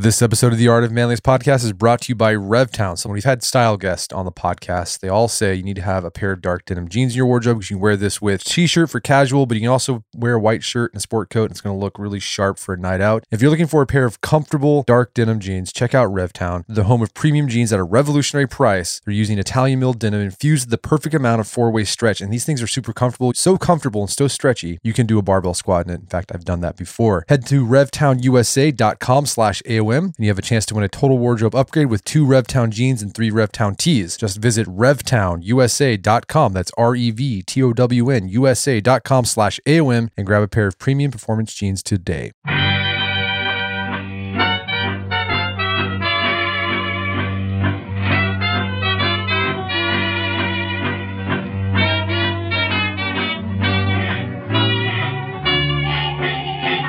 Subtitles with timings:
[0.00, 2.96] This episode of the Art of Manliness podcast is brought to you by RevTown.
[2.96, 5.00] Someone we've had style guests on the podcast.
[5.00, 7.26] They all say you need to have a pair of dark denim jeans in your
[7.26, 10.34] wardrobe because you can wear this with t-shirt for casual, but you can also wear
[10.34, 11.46] a white shirt and a sport coat.
[11.46, 13.24] And it's going to look really sharp for a night out.
[13.32, 16.84] If you're looking for a pair of comfortable dark denim jeans, check out RevTown, the
[16.84, 19.00] home of premium jeans at a revolutionary price.
[19.04, 22.44] They're using Italian milled denim infused with the perfect amount of four-way stretch, and these
[22.44, 24.78] things are super comfortable, so comfortable and so stretchy.
[24.84, 26.00] You can do a barbell squat in it.
[26.02, 27.24] In fact, I've done that before.
[27.28, 27.66] Head to
[29.96, 33.02] and you have a chance to win a total wardrobe upgrade with two RevTown jeans
[33.02, 34.16] and three RevTown tees.
[34.16, 36.52] Just visit revtownusa.com.
[36.52, 42.32] That's R-E-V-T-O-W-N USA.com slash AOM and grab a pair of premium performance jeans today.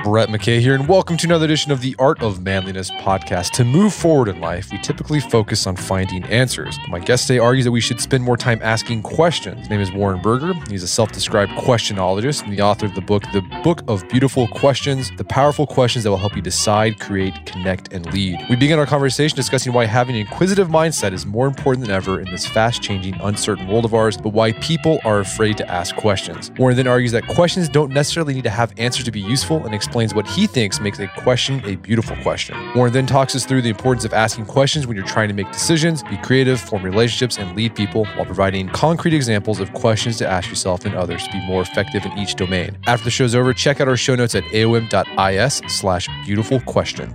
[0.09, 3.51] Brett McKay here, and welcome to another edition of the Art of Manliness podcast.
[3.51, 6.79] To move forward in life, we typically focus on finding answers.
[6.89, 9.59] My guest today argues that we should spend more time asking questions.
[9.59, 10.55] His name is Warren Berger.
[10.67, 14.47] He's a self described questionologist and the author of the book, The Book of Beautiful
[14.47, 18.39] Questions, the powerful questions that will help you decide, create, connect, and lead.
[18.49, 22.19] We begin our conversation discussing why having an inquisitive mindset is more important than ever
[22.19, 25.95] in this fast changing, uncertain world of ours, but why people are afraid to ask
[25.97, 26.49] questions.
[26.57, 29.75] Warren then argues that questions don't necessarily need to have answers to be useful and
[29.99, 32.55] explains what he thinks makes a question a beautiful question.
[32.73, 35.51] Warren then talks us through the importance of asking questions when you're trying to make
[35.51, 40.27] decisions, be creative, form relationships, and lead people while providing concrete examples of questions to
[40.27, 42.77] ask yourself and others to be more effective in each domain.
[42.87, 47.13] After the show's over, check out our show notes at aom.is slash beautiful question.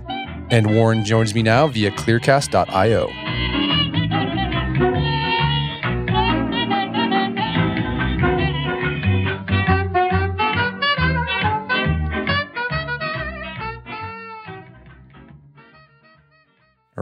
[0.51, 3.74] And Warren joins me now via clearcast.io.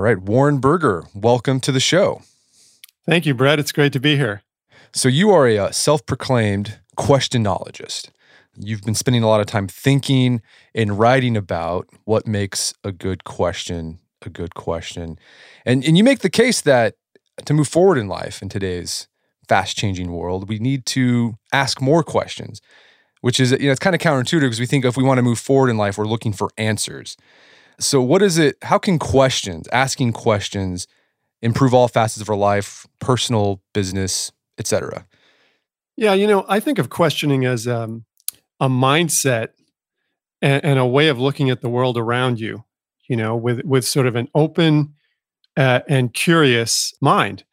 [0.03, 2.21] right, Warren Berger, welcome to the show.
[3.05, 3.59] Thank you, Brett.
[3.59, 4.43] It's great to be here.
[4.93, 8.09] So, you are a uh, self proclaimed questionologist.
[8.55, 10.41] You've been spending a lot of time thinking
[10.75, 15.17] and writing about what makes a good question a good question.
[15.66, 16.95] And, and you make the case that
[17.45, 19.07] to move forward in life in today's
[19.47, 22.61] fast changing world, we need to ask more questions,
[23.22, 25.23] which is, you know, it's kind of counterintuitive because we think if we want to
[25.23, 27.17] move forward in life, we're looking for answers.
[27.79, 28.57] So, what is it?
[28.61, 30.88] How can questions, asking questions,
[31.41, 35.06] improve all facets of our life, personal, business, etc.?
[35.95, 38.06] Yeah, you know, I think of questioning as um,
[38.59, 39.50] a mindset
[40.41, 42.63] and, and, a way of looking at the world around you.
[43.07, 44.94] You know, with with sort of an open
[45.57, 47.44] uh, and curious mind.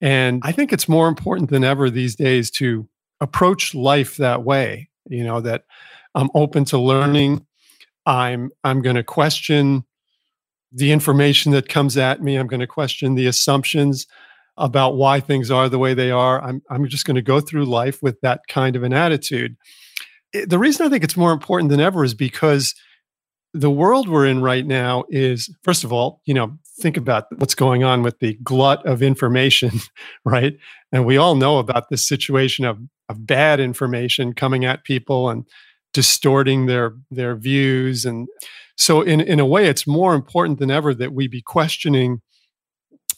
[0.00, 2.88] And I think it's more important than ever these days to
[3.20, 4.88] approach life that way.
[5.08, 5.64] You know, that
[6.14, 7.46] I'm open to learning
[8.08, 9.84] I'm I'm going to question
[10.72, 12.36] the information that comes at me.
[12.36, 14.06] I'm going to question the assumptions
[14.56, 16.42] about why things are the way they are.
[16.42, 19.56] I'm I'm just going to go through life with that kind of an attitude.
[20.34, 22.74] Eh, the reason I think it's more important than ever is because
[23.52, 27.54] the world we're in right now is first of all, you know, think about what's
[27.54, 29.72] going on with the glut of information,
[30.24, 30.56] right?
[30.92, 32.78] And we all know about this situation of
[33.10, 35.44] of bad information coming at people and
[35.92, 38.28] distorting their their views and
[38.76, 42.20] so in in a way it's more important than ever that we be questioning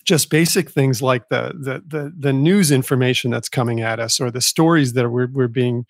[0.04, 4.30] just basic things like the the the, the news information that's coming at us or
[4.30, 5.84] the stories that we're, we're being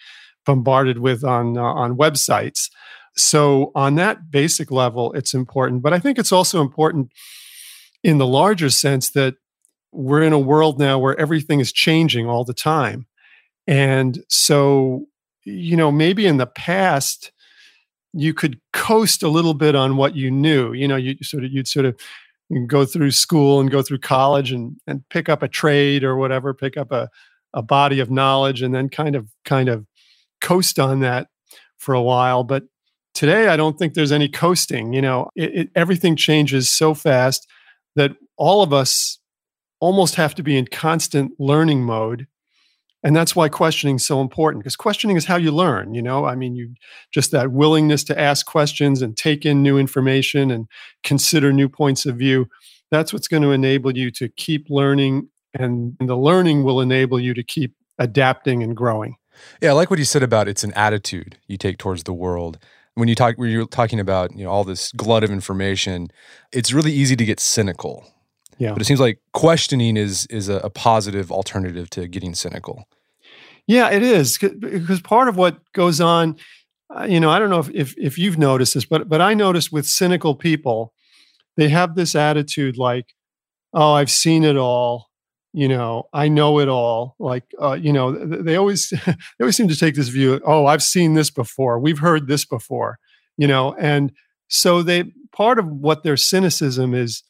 [0.46, 2.70] bombarded with on uh, on websites.
[3.16, 7.12] So on that basic level it's important but i think it's also important
[8.02, 9.34] in the larger sense that
[9.92, 13.06] we're in a world now where everything is changing all the time.
[13.66, 15.06] And so
[15.50, 17.32] you know, maybe in the past
[18.12, 20.72] you could coast a little bit on what you knew.
[20.72, 21.98] You know, you sort of you'd sort of
[22.66, 26.52] go through school and go through college and and pick up a trade or whatever,
[26.54, 27.08] pick up a
[27.52, 29.86] a body of knowledge and then kind of kind of
[30.40, 31.28] coast on that
[31.78, 32.44] for a while.
[32.44, 32.64] But
[33.14, 34.92] today, I don't think there's any coasting.
[34.92, 37.46] You know, it, it, everything changes so fast
[37.96, 39.18] that all of us
[39.80, 42.26] almost have to be in constant learning mode
[43.02, 46.24] and that's why questioning is so important because questioning is how you learn you know?
[46.24, 46.74] I mean you
[47.12, 50.66] just that willingness to ask questions and take in new information and
[51.02, 52.46] consider new points of view
[52.90, 57.34] that's what's going to enable you to keep learning and the learning will enable you
[57.34, 59.16] to keep adapting and growing.
[59.60, 62.58] Yeah i like what you said about it's an attitude you take towards the world.
[62.94, 66.08] When you talk when you're talking about you know all this glut of information
[66.52, 68.06] it's really easy to get cynical
[68.60, 68.72] yeah.
[68.74, 72.86] But it seems like questioning is is a, a positive alternative to getting cynical.
[73.66, 76.36] Yeah, it is because part of what goes on,
[76.94, 79.32] uh, you know, I don't know if, if if you've noticed this, but but I
[79.32, 80.92] notice with cynical people,
[81.56, 83.14] they have this attitude like,
[83.72, 85.08] "Oh, I've seen it all."
[85.54, 87.16] You know, I know it all.
[87.18, 90.38] Like, uh, you know, they always they always seem to take this view.
[90.44, 91.78] Oh, I've seen this before.
[91.78, 92.98] We've heard this before.
[93.38, 94.12] You know, and
[94.48, 97.22] so they part of what their cynicism is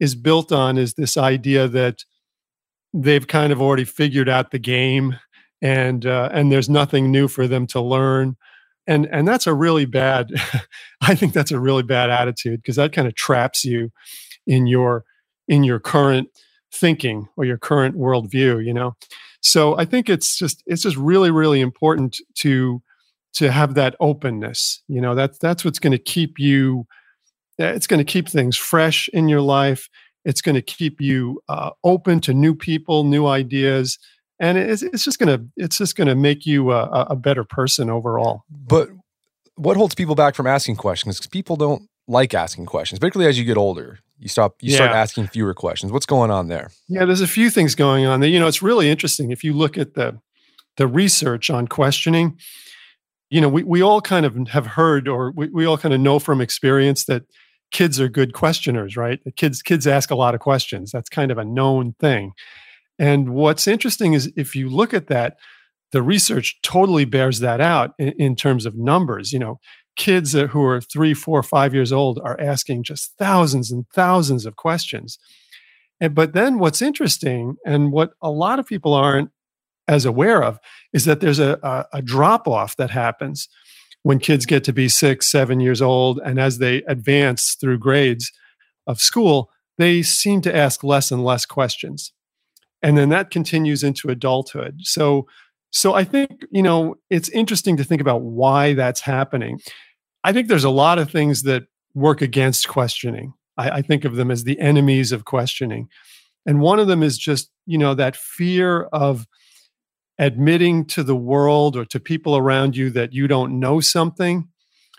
[0.00, 2.04] is built on is this idea that
[2.92, 5.16] they've kind of already figured out the game
[5.60, 8.36] and uh, and there's nothing new for them to learn.
[8.86, 10.28] And and that's a really bad
[11.00, 13.90] i think that's a really bad attitude because that kind of traps you
[14.46, 15.04] in your
[15.48, 16.28] in your current
[16.70, 18.94] thinking or your current worldview you know?
[19.40, 22.82] So i think it's just it's just really really important to
[23.34, 25.14] to have that openness you know?
[25.14, 26.86] That's that's what's going to keep you
[27.58, 29.88] it's going to keep things fresh in your life
[30.24, 33.98] it's going to keep you uh, open to new people, new ideas,
[34.40, 37.44] and it's, it's just going to it's just going to make you a, a better
[37.44, 38.42] person overall.
[38.50, 38.88] But
[39.56, 41.16] what holds people back from asking questions?
[41.16, 43.98] Because people don't like asking questions, particularly as you get older.
[44.18, 44.76] You stop you yeah.
[44.76, 45.92] start asking fewer questions.
[45.92, 46.70] What's going on there?
[46.88, 48.30] Yeah, there's a few things going on there.
[48.30, 50.18] You know, it's really interesting if you look at the
[50.76, 52.38] the research on questioning.
[53.30, 56.00] You know, we, we all kind of have heard or we, we all kind of
[56.00, 57.24] know from experience that
[57.74, 59.20] kids are good questioners, right?
[59.34, 60.92] Kids kids ask a lot of questions.
[60.92, 62.32] That's kind of a known thing.
[63.00, 65.36] And what's interesting is if you look at that,
[65.90, 69.32] the research totally bears that out in, in terms of numbers.
[69.32, 69.60] You know,
[69.96, 74.54] kids who are three, four, five years old are asking just thousands and thousands of
[74.54, 75.18] questions.
[76.00, 79.30] And, but then what's interesting and what a lot of people aren't
[79.88, 80.60] as aware of
[80.92, 83.48] is that there's a, a, a drop off that happens
[84.04, 88.30] when kids get to be six, seven years old, and as they advance through grades
[88.86, 92.12] of school, they seem to ask less and less questions.
[92.82, 94.80] And then that continues into adulthood.
[94.82, 95.26] So,
[95.70, 99.58] so I think, you know, it's interesting to think about why that's happening.
[100.22, 101.64] I think there's a lot of things that
[101.94, 103.32] work against questioning.
[103.56, 105.88] I, I think of them as the enemies of questioning.
[106.44, 109.26] And one of them is just, you know, that fear of
[110.18, 114.48] admitting to the world or to people around you that you don't know something.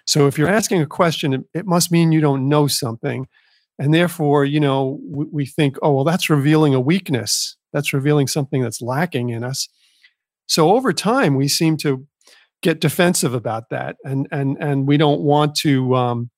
[0.06, 3.28] So if you're asking a question, it, must mean you don't know something.
[3.80, 7.58] And therefore, you know, we, think, oh, well, that's revealing a weakness.
[7.74, 9.68] That's revealing something that's lacking in us.
[10.48, 12.06] So over time, we seem to
[12.62, 16.30] get defensive about that, and and and we don't want to um,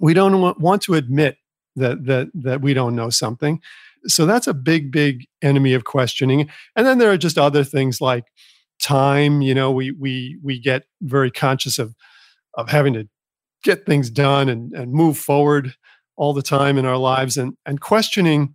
[0.00, 1.36] we don't want to admit
[1.76, 3.60] that that that we don't know something
[4.06, 6.48] so that's a big big enemy of questioning.
[6.76, 8.24] And then there are just other things like
[8.80, 11.94] time you know we we we get very conscious of
[12.54, 13.08] of having to
[13.62, 15.74] get things done and and move forward
[16.16, 17.36] all the time in our lives.
[17.36, 18.54] And and questioning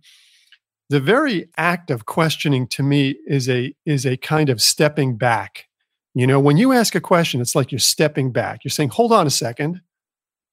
[0.88, 5.66] the very act of questioning to me is a is a kind of stepping back.
[6.14, 8.60] You know when you ask a question it's like you're stepping back.
[8.64, 9.80] You're saying hold on a second.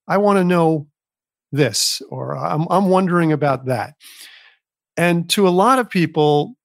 [0.08, 0.88] I want to know
[1.52, 3.94] this or I'm, I'm wondering about that
[4.98, 6.56] and to a lot of people,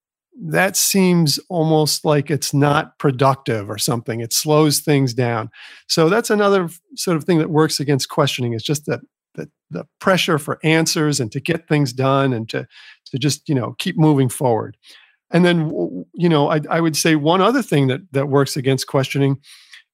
[0.44, 4.20] that seems almost like it's not productive or something.
[4.20, 5.50] It slows things down.
[5.88, 9.00] So that's another sort of thing that works against questioning is just that
[9.34, 12.66] the, the pressure for answers and to get things done and to,
[13.06, 14.76] to just, you know, keep moving forward.
[15.30, 15.70] And then,
[16.14, 19.38] you know, I, I would say one other thing that, that works against questioning,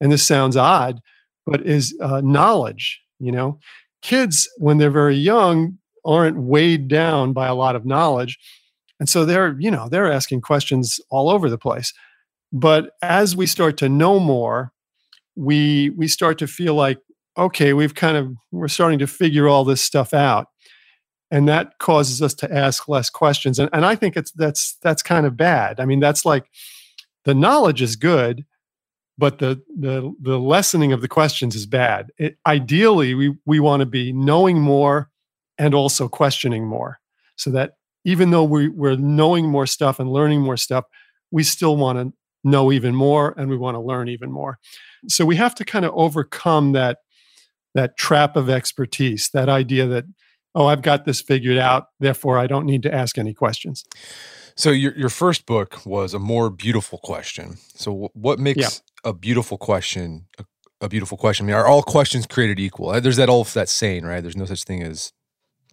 [0.00, 1.00] and this sounds odd,
[1.46, 3.00] but is uh, knowledge.
[3.20, 3.58] You know,
[4.02, 8.38] kids, when they're very young, aren't weighed down by a lot of knowledge.
[8.98, 11.92] And so they're, you know, they're asking questions all over the place.
[12.50, 14.72] But as we start to know more,
[15.36, 16.98] we we start to feel like,
[17.36, 20.46] okay, we've kind of we're starting to figure all this stuff out.
[21.30, 23.58] And that causes us to ask less questions.
[23.58, 25.78] And, and I think it's that's that's kind of bad.
[25.78, 26.46] I mean, that's like
[27.26, 28.46] the knowledge is good,
[29.18, 32.10] but the the the lessening of the questions is bad.
[32.16, 35.10] It, ideally, we we want to be knowing more
[35.58, 37.00] and also questioning more
[37.36, 37.72] so that
[38.04, 40.84] even though we, we're knowing more stuff and learning more stuff
[41.30, 42.12] we still want to
[42.44, 44.58] know even more and we want to learn even more.
[45.08, 46.98] So we have to kind of overcome that
[47.74, 50.04] that trap of expertise that idea that
[50.54, 53.84] oh i've got this figured out therefore i don't need to ask any questions.
[54.56, 57.58] So your your first book was a more beautiful question.
[57.74, 59.10] So what makes yeah.
[59.10, 60.44] a beautiful question a,
[60.80, 61.44] a beautiful question?
[61.44, 63.00] I mean, are all questions created equal?
[63.00, 64.20] There's that old that saying right?
[64.20, 65.12] There's no such thing as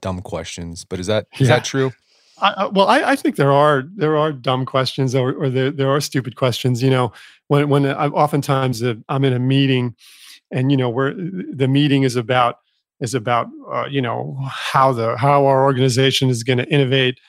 [0.01, 0.85] dumb questions.
[0.85, 1.55] But is that is yeah.
[1.55, 1.91] that true?
[2.37, 5.89] I, well, I, I, think there are there are dumb questions or, or there there
[5.89, 6.83] are stupid questions.
[6.83, 7.13] You know,
[7.47, 9.95] when when I, oftentimes I'm in a meeting,
[10.51, 12.59] and you know where the meeting is about
[12.99, 17.19] is about uh, you know how the how our organization is going to innovate,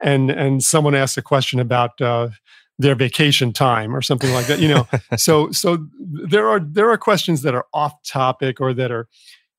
[0.00, 2.30] and and someone asks a question about uh,
[2.78, 4.58] their vacation time or something like that.
[4.58, 8.90] You know, so so there are there are questions that are off topic or that
[8.90, 9.08] are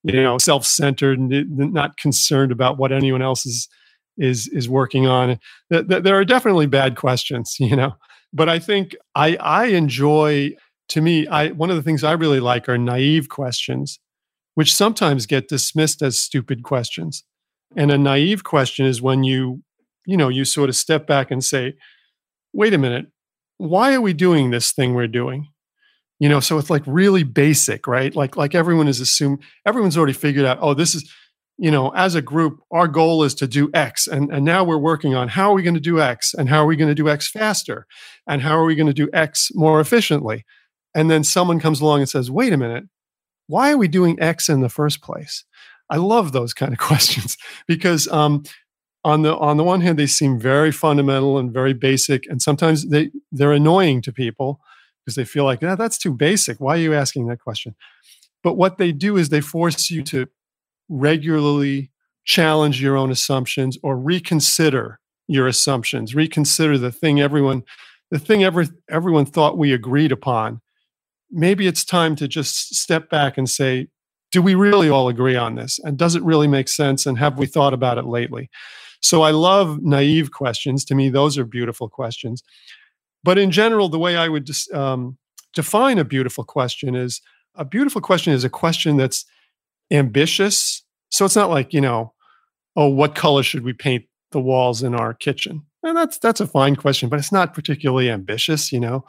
[0.07, 3.67] you know, self-centered and not concerned about what anyone else is
[4.17, 5.39] is is working on.
[5.69, 7.93] There are definitely bad questions, you know,
[8.33, 10.51] but I think I I enjoy.
[10.91, 13.99] To me, I one of the things I really like are naive questions,
[14.55, 17.25] which sometimes get dismissed as stupid questions.
[17.75, 19.63] And a naive question is when you,
[20.05, 21.73] you know, you sort of step back and say,
[22.53, 23.07] "Wait a minute,
[23.57, 25.49] why are we doing this thing we're doing?"
[26.19, 28.15] You know so it's like really basic right?
[28.15, 31.11] Like like everyone is assumed everyone's already figured out oh this is
[31.57, 34.77] you know as a group our goal is to do x and and now we're
[34.77, 36.95] working on how are we going to do x and how are we going to
[36.95, 37.87] do x faster
[38.27, 40.45] and how are we going to do x more efficiently?
[40.95, 42.85] And then someone comes along and says wait a minute.
[43.47, 45.45] Why are we doing x in the first place?
[45.89, 48.43] I love those kind of questions because um,
[49.03, 52.89] on the on the one hand they seem very fundamental and very basic and sometimes
[52.89, 54.59] they they're annoying to people
[55.07, 56.59] because they feel like, that's too basic.
[56.59, 57.75] Why are you asking that question?
[58.43, 60.27] But what they do is they force you to
[60.89, 61.91] regularly
[62.25, 67.63] challenge your own assumptions or reconsider your assumptions, reconsider the thing everyone,
[68.11, 70.59] the thing every, everyone thought we agreed upon.
[71.31, 73.87] Maybe it's time to just step back and say,
[74.33, 75.79] do we really all agree on this?
[75.85, 77.05] And does it really make sense?
[77.05, 78.49] And have we thought about it lately?
[79.01, 80.83] So I love naive questions.
[80.83, 82.43] To me, those are beautiful questions.
[83.27, 85.17] But in general, the way I would um,
[85.53, 87.19] define a beautiful question is
[87.55, 89.25] a beautiful question is a question that's
[89.91, 90.81] ambitious.
[91.09, 92.13] So it's not like, you know,
[92.77, 95.65] oh, what color should we paint the walls in our kitchen?
[95.83, 99.03] And that's that's a fine question, but it's not particularly ambitious, you know.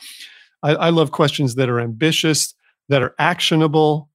[0.65, 2.55] I, I love questions that are ambitious,
[2.89, 4.11] that are actionable,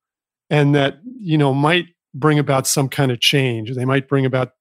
[0.49, 3.73] and that, you know, might bring about some kind of change.
[3.73, 4.51] They might bring about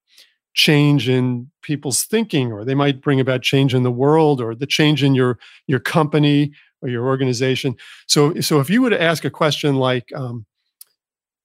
[0.55, 4.67] change in people's thinking or they might bring about change in the world or the
[4.67, 7.77] change in your your company or your organization.
[8.07, 10.45] So so if you were to ask a question like um,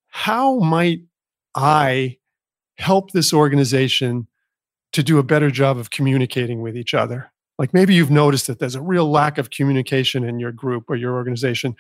[0.07, 1.01] how might
[1.55, 2.17] i
[2.77, 4.27] help this organization
[4.93, 7.31] to do a better job of communicating with each other?
[7.57, 10.95] Like maybe you've noticed that there's a real lack of communication in your group or
[10.95, 11.75] your organization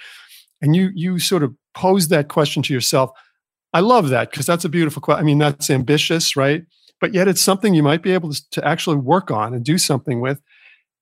[0.61, 3.11] and you you sort of pose that question to yourself.
[3.73, 6.63] I love that because that's a beautiful question i mean that's ambitious right
[6.99, 9.77] but yet it's something you might be able to, to actually work on and do
[9.77, 10.41] something with.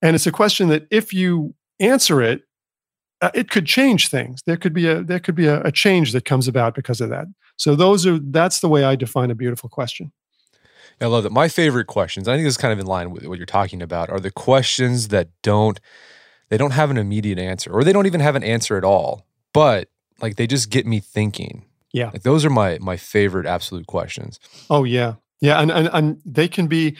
[0.01, 2.43] And it's a question that if you answer it,
[3.21, 4.41] uh, it could change things.
[4.45, 7.09] There could be a there could be a, a change that comes about because of
[7.09, 7.27] that.
[7.55, 10.11] So those are that's the way I define a beautiful question.
[11.01, 11.31] I love that.
[11.31, 13.81] My favorite questions, I think this is kind of in line with what you're talking
[13.81, 15.79] about, are the questions that don't
[16.49, 19.25] they don't have an immediate answer or they don't even have an answer at all,
[19.53, 19.89] but
[20.21, 21.65] like they just get me thinking.
[21.91, 22.11] Yeah.
[22.11, 24.39] Like those are my my favorite absolute questions.
[24.69, 25.15] Oh yeah.
[25.45, 26.97] Yeah, and, and and they can be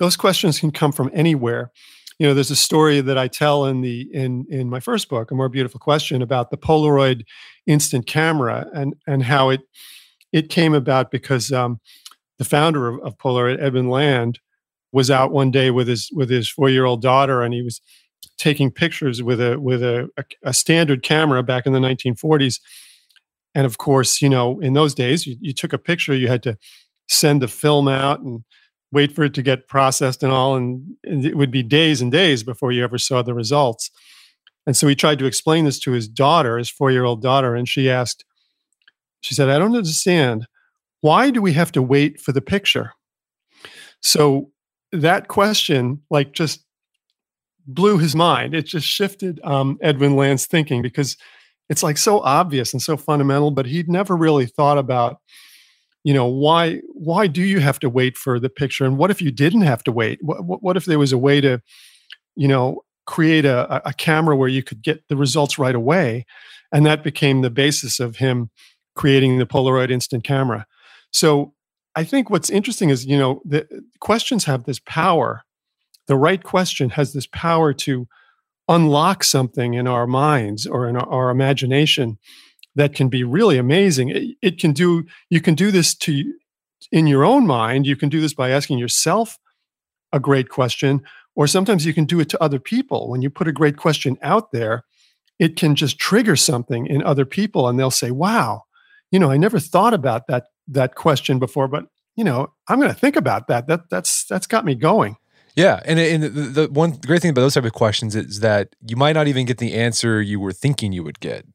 [0.00, 1.70] those questions can come from anywhere.
[2.18, 5.30] You know, there's a story that I tell in the in in my first book,
[5.30, 7.22] A More Beautiful Question, about the Polaroid
[7.66, 9.60] instant camera and and how it
[10.32, 11.78] it came about because um,
[12.38, 14.40] the founder of, of Polaroid, Edwin Land,
[14.90, 17.80] was out one day with his with his four year old daughter, and he was
[18.38, 22.58] taking pictures with a with a, a, a standard camera back in the 1940s.
[23.54, 26.42] And of course, you know, in those days, you, you took a picture, you had
[26.42, 26.58] to
[27.08, 28.44] send a film out and
[28.92, 30.56] wait for it to get processed and all.
[30.56, 33.90] And, and it would be days and days before you ever saw the results.
[34.66, 37.54] And so he tried to explain this to his daughter, his four year old daughter.
[37.54, 38.24] And she asked,
[39.20, 40.46] she said, I don't understand.
[41.00, 42.92] Why do we have to wait for the picture?
[44.00, 44.50] So
[44.92, 46.64] that question, like, just
[47.66, 48.54] blew his mind.
[48.54, 51.16] It just shifted um, Edwin Land's thinking because
[51.68, 55.18] it's like so obvious and so fundamental, but he'd never really thought about
[56.04, 58.84] you know why why do you have to wait for the picture?
[58.84, 60.20] And what if you didn't have to wait?
[60.22, 61.60] What, what if there was a way to
[62.36, 66.26] you know create a, a camera where you could get the results right away?
[66.70, 68.50] And that became the basis of him
[68.94, 70.66] creating the polaroid instant camera.
[71.10, 71.54] So
[71.96, 73.66] i think what's interesting is you know the
[74.00, 75.42] questions have this power.
[76.06, 78.06] The right question has this power to
[78.68, 82.18] unlock something in our minds or in our, our imagination
[82.74, 84.10] that can be really amazing.
[84.10, 86.32] It, it, can do you can do this to
[86.92, 87.86] in your own mind.
[87.86, 89.38] You can do this by asking yourself
[90.12, 91.02] a great question,
[91.34, 93.08] or sometimes you can do it to other people.
[93.08, 94.84] When you put a great question out there,
[95.38, 98.62] it can just trigger something in other people, and they'll say, "Wow,
[99.10, 102.92] you know, I never thought about that that question before, but you know, I'm going
[102.92, 103.66] to think about that.
[103.66, 105.16] That that's that's got me going."
[105.56, 108.74] Yeah, and and the, the one great thing about those type of questions is that
[108.84, 111.46] you might not even get the answer you were thinking you would get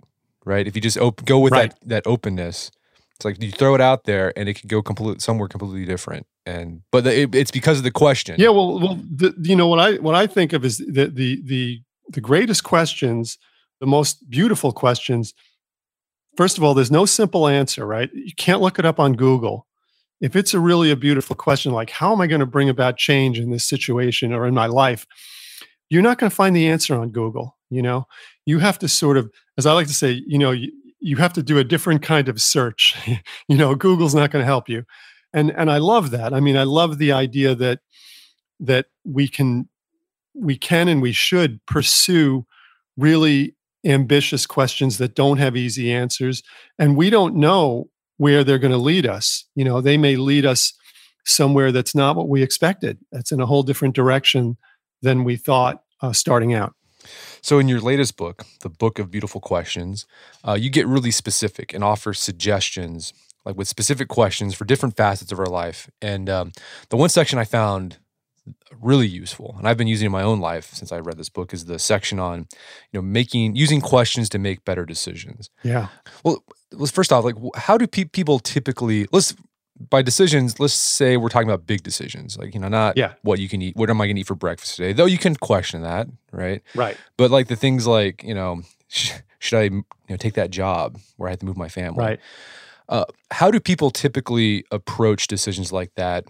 [0.49, 0.67] right?
[0.67, 1.71] If you just op- go with right.
[1.71, 2.71] that that openness,
[3.15, 6.25] it's like you throw it out there and it could go complete somewhere completely different.
[6.45, 8.35] And but the, it, it's because of the question.
[8.37, 11.41] Yeah, well, well, the, you know what I what I think of is the the
[11.45, 13.37] the the greatest questions,
[13.79, 15.33] the most beautiful questions
[16.39, 18.09] first of all, there's no simple answer, right?
[18.13, 19.67] You can't look it up on Google.
[20.21, 22.95] If it's a really a beautiful question like how am I going to bring about
[22.95, 25.05] change in this situation or in my life,
[25.89, 28.05] you're not going to find the answer on Google, you know.
[28.49, 31.33] You have to sort of as I like to say, you know, you, you have
[31.33, 32.95] to do a different kind of search.
[33.47, 34.83] you know, Google's not going to help you.
[35.33, 36.33] And and I love that.
[36.33, 37.79] I mean, I love the idea that
[38.59, 39.69] that we can
[40.33, 42.45] we can and we should pursue
[42.97, 46.43] really ambitious questions that don't have easy answers
[46.77, 50.45] and we don't know where they're going to lead us you know they may lead
[50.45, 50.73] us
[51.25, 54.57] somewhere that's not what we expected that's in a whole different direction
[55.01, 56.73] than we thought uh, starting out
[57.41, 60.05] so in your latest book the book of beautiful questions
[60.43, 63.13] uh, you get really specific and offer suggestions
[63.45, 65.89] like with specific questions for different facets of our life.
[66.01, 66.51] And um,
[66.89, 67.97] the one section i found
[68.79, 71.53] really useful and i've been using in my own life since i read this book
[71.53, 72.47] is the section on
[72.91, 75.51] you know making using questions to make better decisions.
[75.63, 75.89] Yeah.
[76.23, 79.35] Well let's first off like how do pe- people typically let's
[79.89, 83.13] by decisions let's say we're talking about big decisions like you know not yeah.
[83.21, 85.17] what you can eat what am i going to eat for breakfast today though you
[85.17, 89.63] can question that right right but like the things like you know sh- should i
[89.63, 92.19] you know take that job where i have to move my family right
[92.89, 96.25] uh, how do people typically approach decisions like that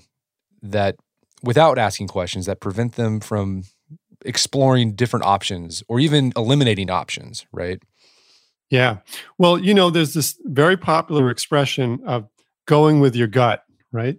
[0.61, 0.97] that
[1.41, 3.63] without asking questions that prevent them from
[4.25, 7.81] exploring different options or even eliminating options, right?
[8.69, 8.97] Yeah.
[9.37, 12.27] Well, you know, there's this very popular expression of
[12.69, 14.15] going with your gut, right?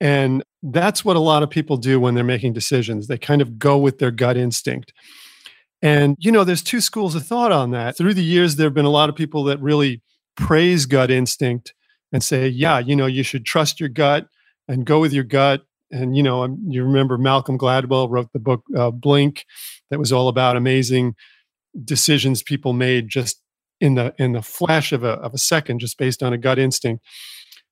[0.00, 3.06] And that's what a lot of people do when they're making decisions.
[3.06, 4.94] They kind of go with their gut instinct.
[5.82, 7.98] And, you know, there's two schools of thought on that.
[7.98, 10.02] Through the years, there have been a lot of people that really
[10.34, 11.74] praise gut instinct
[12.10, 14.28] and say, yeah, you know, you should trust your gut
[14.66, 15.60] and go with your gut
[15.90, 19.44] and you know um, you remember malcolm gladwell wrote the book uh, blink
[19.90, 21.14] that was all about amazing
[21.84, 23.42] decisions people made just
[23.80, 26.58] in the in the flash of a, of a second just based on a gut
[26.58, 27.04] instinct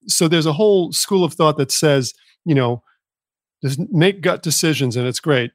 [0.07, 2.13] so there's a whole school of thought that says
[2.45, 2.83] you know
[3.63, 5.51] just make gut decisions and it's great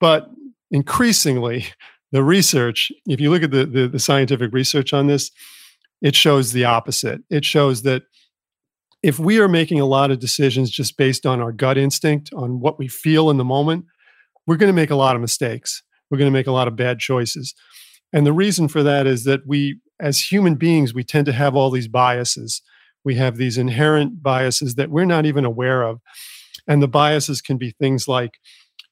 [0.00, 0.30] but
[0.70, 1.66] increasingly
[2.12, 5.30] the research if you look at the, the, the scientific research on this
[6.00, 8.02] it shows the opposite it shows that
[9.02, 12.60] if we are making a lot of decisions just based on our gut instinct, on
[12.60, 13.84] what we feel in the moment,
[14.46, 15.82] we're going to make a lot of mistakes.
[16.10, 17.54] We're going to make a lot of bad choices.
[18.12, 21.54] And the reason for that is that we, as human beings, we tend to have
[21.54, 22.62] all these biases.
[23.04, 26.00] We have these inherent biases that we're not even aware of.
[26.66, 28.38] And the biases can be things like,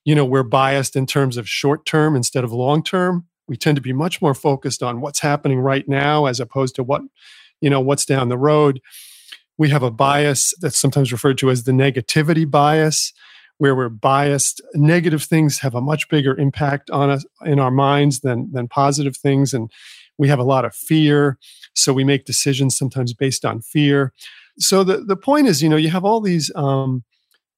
[0.05, 3.27] you know, we're biased in terms of short term instead of long term.
[3.49, 6.83] We tend to be much more focused on what's happening right now as opposed to
[6.83, 7.03] what,
[7.61, 8.81] you know, what's down the road
[9.59, 13.12] we have a bias that's sometimes referred to as the negativity bias,
[13.59, 14.61] where we're biased.
[14.75, 19.16] Negative things have a much bigger impact on us in our minds than, than positive
[19.16, 19.55] things.
[19.55, 19.71] And
[20.19, 21.38] we have a lot of fear.
[21.77, 24.12] So we make decisions sometimes based on fear.
[24.59, 27.05] So the, the point is, you know, you have all these um,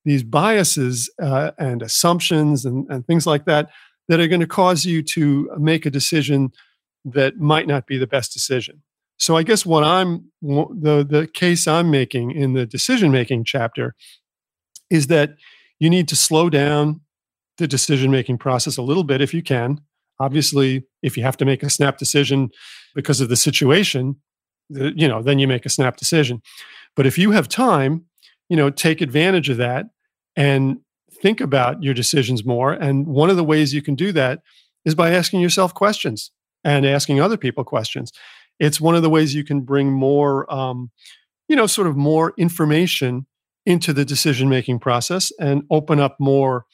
[0.05, 3.71] these biases uh, and assumptions and, and things like that
[4.09, 6.51] that are going to cause you to make a decision
[7.05, 8.83] that might not be the best decision.
[9.19, 13.95] So I guess what I'm the the case I'm making in the decision making chapter
[14.91, 15.35] is that
[15.79, 17.01] you need to slow down
[17.59, 19.81] the decision making process a little bit if you can.
[20.21, 22.51] Obviously, if you have to make a snap decision
[22.95, 24.17] because of the situation,
[24.71, 26.43] you know, then you make a snap decision.
[26.97, 28.05] But if you have time,
[28.49, 29.87] you know, take advantage of that
[30.37, 30.79] and
[31.23, 32.73] think about your decisions more.
[32.73, 34.41] And one of the ways you can do that
[34.85, 36.31] is by asking yourself questions
[36.65, 38.13] and asking other people questions
[38.59, 40.91] it's one of the ways you can bring more um,
[41.49, 43.27] you know sort of more information
[43.67, 46.65] into the decision making process and open up more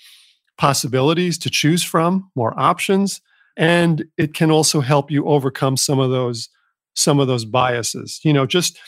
[0.56, 3.20] possibilities to choose from more options
[3.56, 6.48] and it can also help you overcome some of those
[6.94, 8.78] some of those biases you know just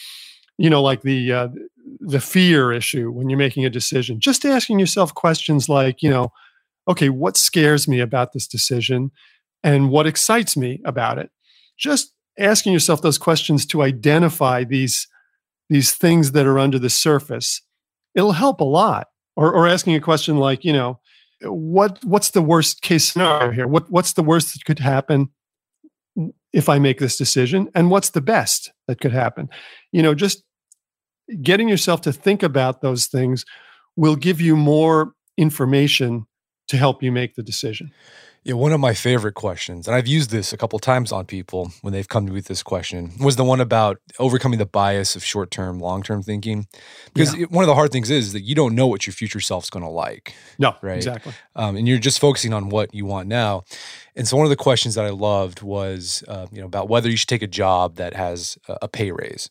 [0.59, 1.49] you know like the uh,
[2.01, 6.33] the fear issue when you're making a decision just asking yourself questions like you know
[6.89, 9.11] okay what scares me about this decision
[9.67, 11.31] and what excites me about it?
[11.77, 15.09] Just asking yourself those questions to identify these
[15.69, 17.61] these things that are under the surface
[18.15, 19.09] it'll help a lot.
[19.35, 21.01] Or, or asking a question like you know
[21.43, 23.67] what what's the worst case scenario here?
[23.67, 25.29] What what's the worst that could happen
[26.53, 27.69] if i make this decision?
[27.75, 29.49] And what's the best that could happen?
[29.93, 30.43] You know just
[31.43, 33.45] getting yourself to think about those things
[33.97, 36.27] will give you more information
[36.69, 37.91] to help you make the decision
[38.47, 41.73] Yeah, one of my favorite questions, and I've used this a couple times on people
[41.83, 45.17] when they've come to me with this question, was the one about overcoming the bias
[45.17, 46.69] of short term, long term thinking.
[47.13, 47.43] Because Yeah.
[47.43, 49.69] it- one of the hard things is that you don't know what your future self's
[49.69, 50.35] going to like.
[50.61, 50.97] No, Right.
[50.99, 51.33] exactly.
[51.57, 53.65] um, and you're just focusing on what you want now.
[54.15, 57.11] And so one of the questions that I loved was, uh, you know, about whether
[57.11, 59.51] you should take a job that has a, a pay raise,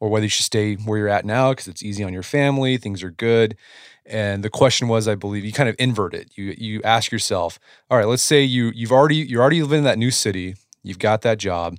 [0.00, 2.76] or whether you should stay where you're at now because it's easy on your family,
[2.76, 3.56] things are good.
[4.06, 6.30] And the question was, I believe, you kind of invert it.
[6.34, 7.60] You you ask yourself,
[7.90, 10.98] all right, let's say you you've already you're already living in that new city, you've
[10.98, 11.76] got that job.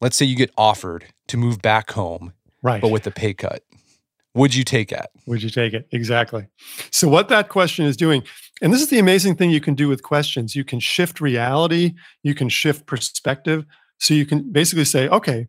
[0.00, 2.32] Let's say you get offered to move back home,
[2.62, 2.80] Right.
[2.80, 3.64] but with a pay cut.
[4.34, 5.06] Would you take it?
[5.26, 5.88] Would you take it?
[5.90, 6.46] Exactly.
[6.92, 8.22] So, what that question is doing,
[8.62, 11.94] and this is the amazing thing you can do with questions you can shift reality,
[12.22, 13.64] you can shift perspective.
[13.98, 15.48] So, you can basically say, okay,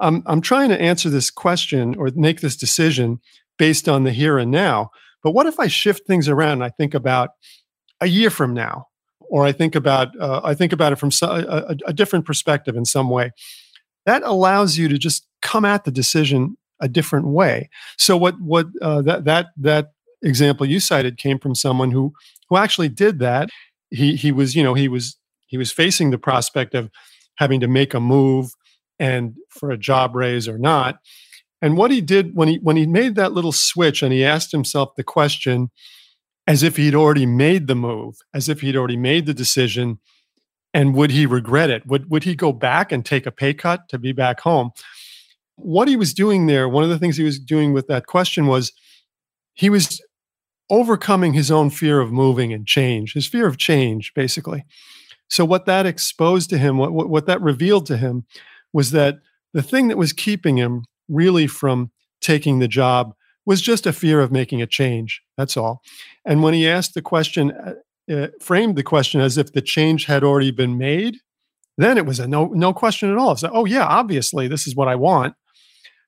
[0.00, 3.20] I'm, I'm trying to answer this question or make this decision
[3.58, 4.90] based on the here and now.
[5.22, 7.30] But what if I shift things around and I think about
[8.00, 8.86] a year from now?
[9.20, 12.76] Or I think about uh, I think about it from so, a, a- different perspective
[12.76, 13.32] in some way.
[14.06, 17.70] That allows you to just come at the decision a different way.
[17.96, 22.12] So what what uh, that that that example you cited came from someone who
[22.48, 23.48] who actually did that.
[23.90, 26.90] He he was you know he was he was facing the prospect of
[27.36, 28.52] having to make a move
[28.98, 30.96] and for a job raise or not.
[31.62, 34.52] And what he did when he when he made that little switch and he asked
[34.52, 35.70] himself the question
[36.46, 39.98] as if he'd already made the move, as if he'd already made the decision,
[40.74, 41.86] and would he regret it?
[41.86, 44.70] Would would he go back and take a pay cut to be back home?
[45.56, 48.46] What he was doing there, one of the things he was doing with that question
[48.46, 48.72] was
[49.54, 50.02] he was
[50.70, 54.64] overcoming his own fear of moving and change, his fear of change, basically.
[55.28, 58.26] So, what that exposed to him, what, what, what that revealed to him,
[58.74, 59.20] was that
[59.54, 63.14] the thing that was keeping him really from taking the job
[63.46, 65.22] was just a fear of making a change.
[65.38, 65.80] That's all.
[66.24, 67.74] And when he asked the question, uh,
[68.12, 71.16] uh, framed the question as if the change had already been made,
[71.78, 73.32] then it was a no no question at all.
[73.32, 75.34] It's like, oh yeah, obviously this is what I want.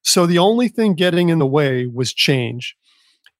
[0.02, 2.76] So the only thing getting in the way was change.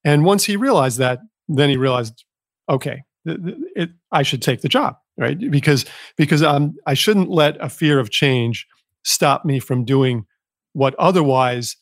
[0.05, 2.25] And once he realized that, then he realized,
[2.69, 5.39] okay, it, I should take the job, right?
[5.51, 5.85] Because
[6.17, 8.67] because um, I shouldn't let a fear of change
[9.07, 10.27] stop me from doing
[10.73, 11.77] what otherwise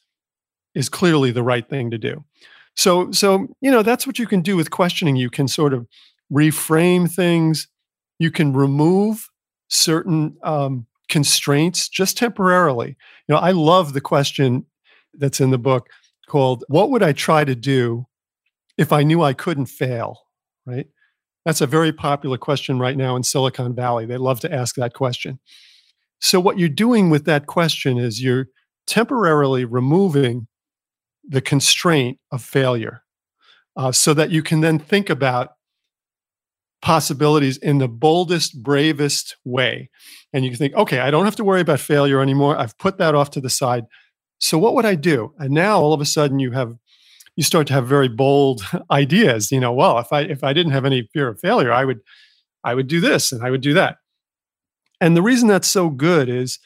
[0.74, 2.22] is clearly the right thing to do.
[2.76, 5.16] So so you know that's what you can do with questioning.
[5.16, 5.87] You can sort of
[6.32, 7.68] reframe things.
[8.18, 9.28] You can remove
[9.68, 12.96] certain um, constraints just temporarily.
[13.26, 14.66] You know, I love the question
[15.14, 15.88] that's in the book
[16.28, 18.06] called "What would I try to do
[18.76, 20.20] if I knew I couldn't fail?"
[20.66, 20.88] Right.
[21.46, 24.06] That's a very popular question right now in Silicon Valley.
[24.06, 25.38] They love to ask that question.
[26.20, 28.46] So, what you're doing with that question is you're
[28.87, 30.46] temporarily removing
[31.27, 33.03] the constraint of failure
[33.77, 35.50] uh, so that you can then think about
[36.83, 39.88] possibilities in the boldest, bravest way.
[40.35, 42.59] And you can think, okay, I don't have to worry about failure anymore.
[42.59, 43.85] I've put that off to the side.
[44.38, 45.33] So, what would I do?
[45.38, 46.74] And now all of a sudden you have
[47.37, 50.72] you start to have very bold ideas you know well if i if i didn't
[50.72, 52.00] have any fear of failure i would
[52.62, 53.96] i would do this and i would do that
[55.00, 56.59] and the reason that's so good is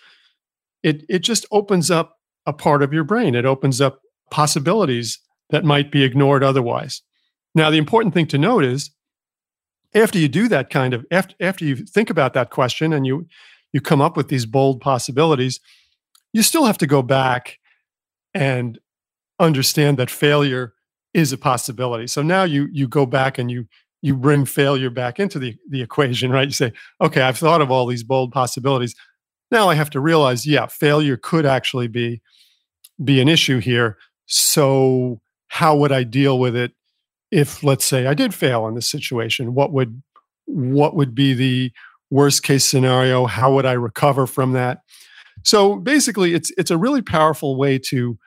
[0.83, 5.19] it it just opens up a part of your brain it opens up possibilities
[5.51, 7.03] that might be ignored otherwise
[7.55, 8.91] now the important thing to note is
[9.95, 13.27] after you do that kind of after after you think about that question and you
[13.73, 15.61] you come up with these bold possibilities
[16.33, 17.59] you still have to go back
[18.35, 18.79] and
[19.39, 20.75] understand that failure
[21.15, 22.07] is a possibility.
[22.07, 23.67] So now you you go back and you
[24.01, 26.49] you bring failure back into the the equation, right?
[26.49, 28.95] You say, okay, I've thought of all these bold possibilities.
[29.51, 32.21] Now I have to realize, yeah, failure could actually be
[33.03, 33.97] be an issue here.
[34.27, 36.73] So how would I deal with it
[37.31, 39.55] if let's say I did fail in this situation?
[39.55, 40.03] What would
[40.47, 41.73] what would be the
[42.11, 43.27] worst case scenario?
[43.27, 44.83] How would I recover from that?
[45.45, 48.19] So basically it's it's a really powerful way to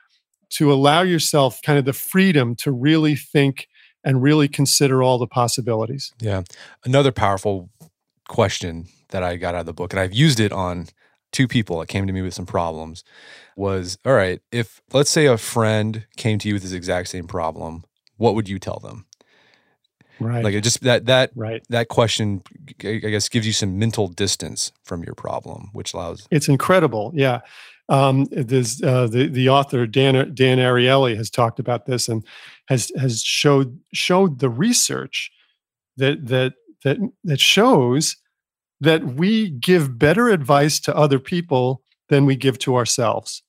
[0.50, 3.68] to allow yourself kind of the freedom to really think
[4.04, 6.12] and really consider all the possibilities.
[6.20, 6.42] Yeah.
[6.84, 7.70] Another powerful
[8.28, 10.88] question that I got out of the book, and I've used it on
[11.32, 13.04] two people that came to me with some problems,
[13.56, 17.26] was all right, if let's say a friend came to you with this exact same
[17.26, 17.84] problem,
[18.16, 19.06] what would you tell them?
[20.20, 20.44] Right.
[20.44, 21.62] Like it just that that right.
[21.70, 22.42] that question
[22.84, 27.12] I guess gives you some mental distance from your problem, which allows It's incredible.
[27.14, 27.40] Yeah.
[27.92, 32.24] Um, there's uh, the the author Dan Dan Ariely has talked about this and
[32.68, 35.30] has has showed showed the research
[35.98, 38.16] that that that that shows
[38.80, 43.42] that we give better advice to other people than we give to ourselves,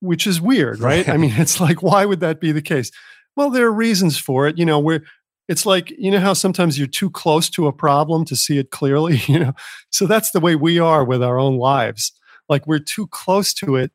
[0.00, 1.08] which is weird, right?
[1.08, 2.90] I mean, it's like why would that be the case?
[3.36, 4.58] Well, there are reasons for it.
[4.58, 5.04] You know, we're
[5.46, 8.70] it's like you know how sometimes you're too close to a problem to see it
[8.70, 9.52] clearly you know
[9.90, 12.12] so that's the way we are with our own lives
[12.50, 13.92] like we're too close to it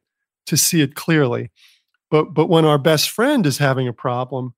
[0.48, 1.52] to see it clearly.
[2.10, 4.56] But but when our best friend is having a problem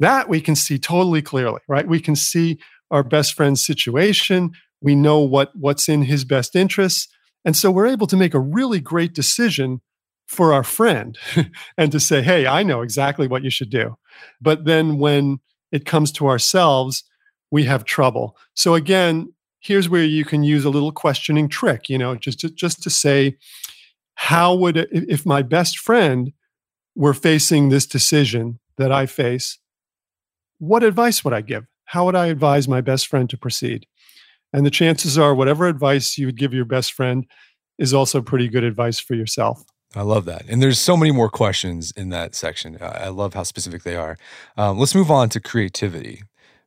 [0.00, 1.88] that we can see totally clearly right?
[1.88, 2.58] We can see
[2.90, 4.52] our best friend's situation.
[4.80, 7.08] We know what what's in his best interests.
[7.44, 9.80] And so we're able to make a really great decision
[10.26, 11.18] for our friend
[11.76, 13.96] and to say hey i know exactly what you should do.
[14.40, 15.40] But then when
[15.72, 17.04] it comes to ourselves
[17.50, 18.36] we have trouble.
[18.54, 19.33] So again
[19.64, 22.90] here's where you can use a little questioning trick you know just to, just to
[22.90, 23.36] say
[24.16, 26.32] how would if my best friend
[26.94, 29.58] were facing this decision that i face
[30.58, 33.86] what advice would i give how would i advise my best friend to proceed
[34.52, 37.26] and the chances are whatever advice you would give your best friend
[37.78, 39.64] is also pretty good advice for yourself
[39.96, 40.44] I love that.
[40.48, 42.76] And there's so many more questions in that section.
[42.80, 44.16] I love how specific they are.
[44.56, 46.22] Um, let's move on to creativity.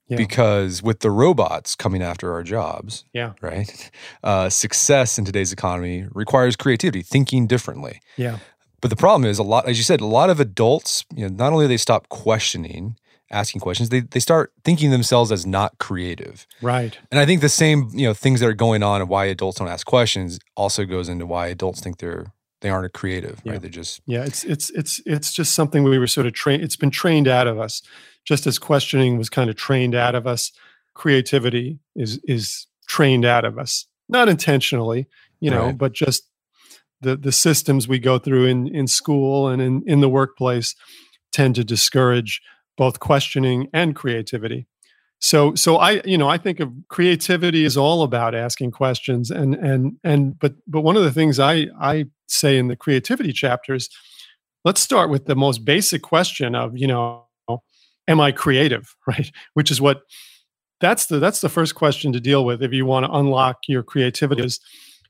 [0.10, 0.16] Yeah.
[0.16, 3.92] Because with the robots coming after our jobs, yeah, right,
[4.24, 8.00] uh, success in today's economy requires creativity, thinking differently.
[8.16, 8.40] Yeah.
[8.80, 11.36] But the problem is a lot, as you said, a lot of adults, you know,
[11.36, 12.96] not only they stop questioning,
[13.32, 16.48] asking questions, they they start thinking themselves as not creative.
[16.62, 16.98] Right.
[17.12, 19.58] And I think the same, you know, things that are going on and why adults
[19.58, 23.54] don't ask questions also goes into why adults think they're they aren't creative, yeah.
[23.54, 23.62] right?
[23.62, 24.24] They're just yeah.
[24.24, 26.64] It's it's it's it's just something we were sort of trained.
[26.64, 27.82] It's been trained out of us,
[28.28, 30.52] just as questioning was kind of trained out of us.
[30.94, 35.08] Creativity is is trained out of us, not intentionally,
[35.40, 35.78] you know, right.
[35.78, 36.28] but just
[37.02, 40.76] the the systems we go through in in school and in in the workplace
[41.32, 42.42] tend to discourage
[42.78, 44.68] both questioning and creativity
[45.20, 49.56] so so i you know i think of creativity is all about asking questions and
[49.56, 53.90] and and but but one of the things i i say in the creativity chapters
[54.64, 57.27] let's start with the most basic question of you know
[58.08, 60.02] am i creative right which is what
[60.80, 63.84] that's the that's the first question to deal with if you want to unlock your
[63.84, 64.60] creativity is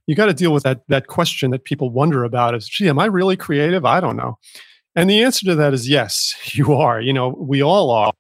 [0.06, 3.00] you got to deal with that that question that people wonder about is gee am
[3.00, 4.38] i really creative i don't know
[4.96, 8.14] and the answer to that is yes you are you know we all are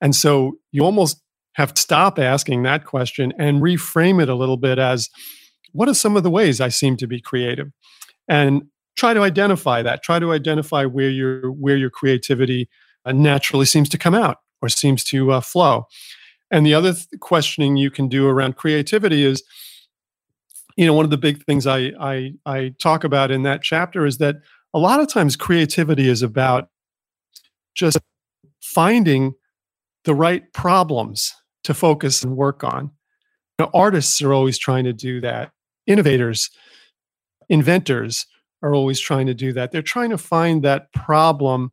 [0.00, 1.20] and so you almost
[1.54, 5.08] have to stop asking that question and reframe it a little bit as
[5.72, 7.70] what are some of the ways I seem to be creative?
[8.28, 8.64] And
[8.96, 10.02] try to identify that.
[10.02, 12.68] Try to identify where your where your creativity
[13.12, 15.86] naturally seems to come out or seems to uh, flow.
[16.50, 19.42] And the other th- questioning you can do around creativity is,
[20.76, 24.06] you know, one of the big things I, I I talk about in that chapter
[24.06, 24.36] is that
[24.72, 26.68] a lot of times creativity is about
[27.74, 27.98] just
[28.60, 29.34] finding
[30.04, 32.90] the right problems to focus and work on.
[33.58, 35.52] You know, artists are always trying to do that.
[35.86, 36.50] Innovators,
[37.48, 38.26] inventors
[38.62, 39.70] are always trying to do that.
[39.70, 41.70] They're trying to find that problem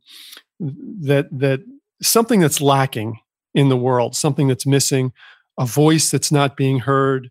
[0.62, 1.60] that that
[2.02, 3.18] something that's lacking
[3.54, 5.12] in the world, something that's missing,
[5.58, 7.30] a voice that's not being heard,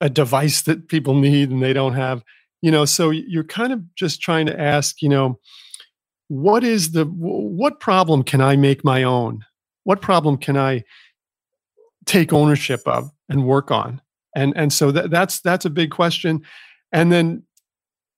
[0.00, 2.24] a device that people need and they don't have.
[2.62, 5.38] You know, so you're kind of just trying to ask, you know,
[6.28, 9.44] what is the what problem can I make my own?
[9.84, 10.82] What problem can I
[12.06, 14.00] take ownership of and work on?
[14.34, 16.42] And and so that, that's that's a big question.
[16.90, 17.42] And then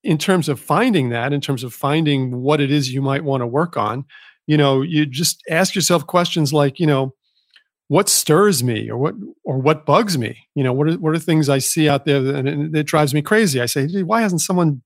[0.05, 3.41] in terms of finding that, in terms of finding what it is you might want
[3.41, 4.05] to work on,
[4.47, 7.15] you know, you just ask yourself questions like, you know,
[7.89, 10.47] what stirs me or what or what bugs me?
[10.55, 13.15] You know, what are what are things I see out there that, and it drives
[13.15, 13.61] me crazy?
[13.61, 14.83] I say, why hasn't someone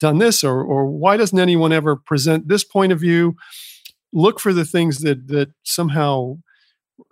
[0.00, 3.36] done this or or why doesn't anyone ever present this point of view
[4.12, 6.36] look for the things that that somehow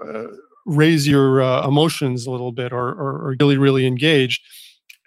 [0.07, 0.25] uh,
[0.67, 4.43] raise your uh, emotions a little bit or, or, or really really engaged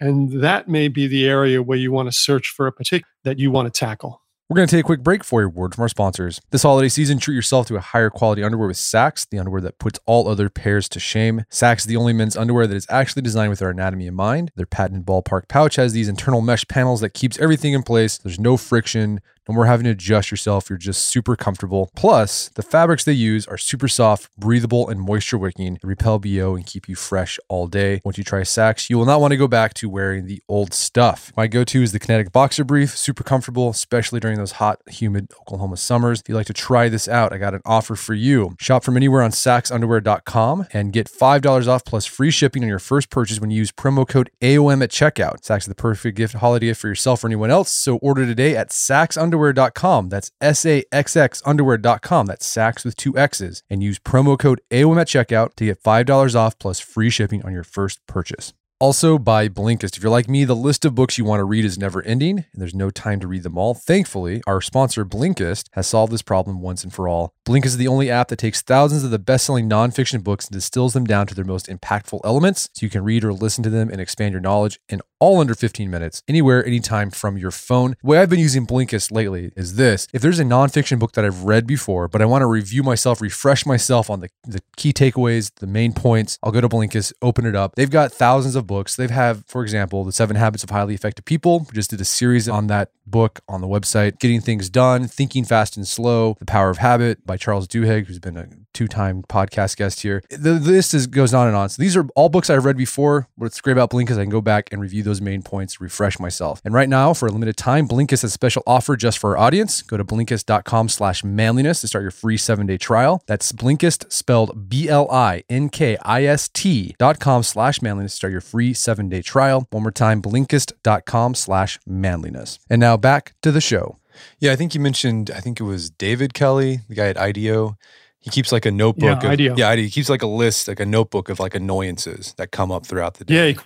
[0.00, 3.38] and that may be the area where you want to search for a particular that
[3.38, 5.82] you want to tackle we're going to take a quick break for a word from
[5.82, 6.38] our sponsors.
[6.50, 9.78] This holiday season, treat yourself to a higher quality underwear with Saxx, the underwear that
[9.78, 11.44] puts all other pairs to shame.
[11.50, 14.52] Saxx is the only men's underwear that is actually designed with our anatomy in mind.
[14.54, 18.18] Their patented ballpark pouch has these internal mesh panels that keeps everything in place.
[18.18, 20.68] There's no friction, no more having to adjust yourself.
[20.68, 21.90] You're just super comfortable.
[21.94, 25.78] Plus, the fabrics they use are super soft, breathable, and moisture wicking.
[25.82, 28.00] Repel BO and keep you fresh all day.
[28.04, 30.72] Once you try Saxx, you will not want to go back to wearing the old
[30.72, 31.32] stuff.
[31.36, 35.28] My go to is the Kinetic Boxer Brief, super comfortable, especially during those hot, humid
[35.40, 36.20] Oklahoma summers.
[36.20, 38.54] If you'd like to try this out, I got an offer for you.
[38.58, 43.10] Shop from anywhere on saxxunderwear.com and get $5 off plus free shipping on your first
[43.10, 45.42] purchase when you use promo code AOM at checkout.
[45.42, 47.70] Saxx is the perfect gift, holiday for yourself or anyone else.
[47.70, 50.08] So order today at Saxx underwear.com.
[50.08, 52.26] That's S A X X underwear.com.
[52.26, 53.62] That's Saxx with two X's.
[53.68, 57.52] And use promo code AOM at checkout to get $5 off plus free shipping on
[57.52, 58.52] your first purchase.
[58.80, 59.96] Also by Blinkist.
[59.96, 62.38] If you're like me, the list of books you want to read is never ending,
[62.38, 63.72] and there's no time to read them all.
[63.72, 67.32] Thankfully, our sponsor, Blinkist, has solved this problem once and for all.
[67.46, 70.54] Blinkist is the only app that takes thousands of the best selling nonfiction books and
[70.54, 73.70] distills them down to their most impactful elements so you can read or listen to
[73.70, 77.96] them and expand your knowledge in all under 15 minutes, anywhere, anytime from your phone.
[78.02, 81.24] The way I've been using Blinkist lately is this if there's a nonfiction book that
[81.24, 84.92] I've read before, but I want to review myself, refresh myself on the, the key
[84.92, 87.74] takeaways, the main points, I'll go to Blinkist, open it up.
[87.76, 88.96] They've got thousands of books.
[88.96, 91.60] They have, for example, The Seven Habits of Highly Effective People.
[91.60, 94.18] We just did a series on that book on the website.
[94.18, 98.18] Getting Things Done, Thinking Fast and Slow, The Power of Habit by Charles Duhigg, who's
[98.18, 100.22] been a two time podcast guest here.
[100.30, 101.68] The list is, goes on and on.
[101.68, 103.28] So these are all books I've read before.
[103.36, 106.18] What's great about Blink is I can go back and review those main points, refresh
[106.18, 106.60] myself.
[106.64, 109.46] And right now, for a limited time, Blinkist has a special offer just for our
[109.46, 109.82] audience.
[109.82, 113.22] Go to blinkist.com slash manliness to start your free seven day trial.
[113.26, 118.12] That's Blinkist spelled B L I N K I S T dot com slash manliness
[118.12, 119.66] to start your free seven day trial.
[119.70, 122.58] One more time, blinkist.com slash manliness.
[122.70, 123.98] And now back to the show.
[124.38, 127.76] Yeah, I think you mentioned, I think it was David Kelley, the guy at IDEO.
[128.20, 129.22] He keeps like a notebook.
[129.22, 129.56] Yeah, of, IDEO.
[129.56, 132.86] Yeah, he keeps like a list, like a notebook of like annoyances that come up
[132.86, 133.50] throughout the day.
[133.50, 133.62] Yeah.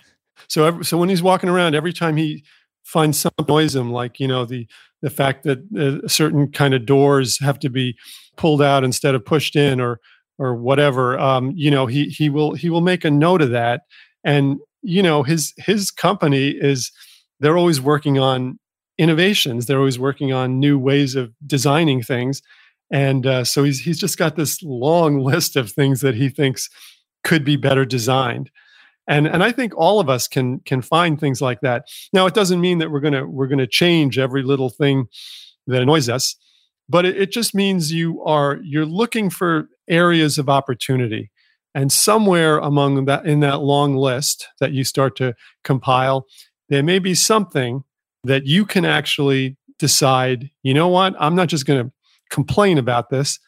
[0.47, 2.43] So ev- so when he's walking around, every time he
[2.83, 4.67] finds something annoys him, like you know the
[5.01, 7.95] the fact that uh, certain kind of doors have to be
[8.37, 9.99] pulled out instead of pushed in, or
[10.37, 13.81] or whatever, um, you know, he he will he will make a note of that,
[14.23, 16.91] and you know his his company is
[17.39, 18.59] they're always working on
[18.97, 19.65] innovations.
[19.65, 22.41] They're always working on new ways of designing things,
[22.91, 26.69] and uh, so he's he's just got this long list of things that he thinks
[27.23, 28.49] could be better designed
[29.09, 31.85] and and I think all of us can can find things like that.
[32.13, 35.07] Now, it doesn't mean that we're gonna we're gonna change every little thing
[35.67, 36.35] that annoys us,
[36.87, 41.31] but it, it just means you are you're looking for areas of opportunity,
[41.73, 46.27] and somewhere among that in that long list that you start to compile,
[46.69, 47.83] there may be something
[48.23, 50.51] that you can actually decide.
[50.61, 51.15] You know what?
[51.19, 51.91] I'm not just going to
[52.29, 53.39] complain about this.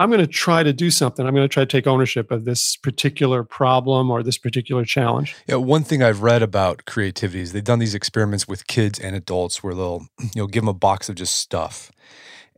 [0.00, 1.26] I'm going to try to do something.
[1.26, 5.36] I'm going to try to take ownership of this particular problem or this particular challenge.
[5.46, 9.14] Yeah, one thing I've read about creativity is they've done these experiments with kids and
[9.14, 11.92] adults where they'll, you know, give them a box of just stuff.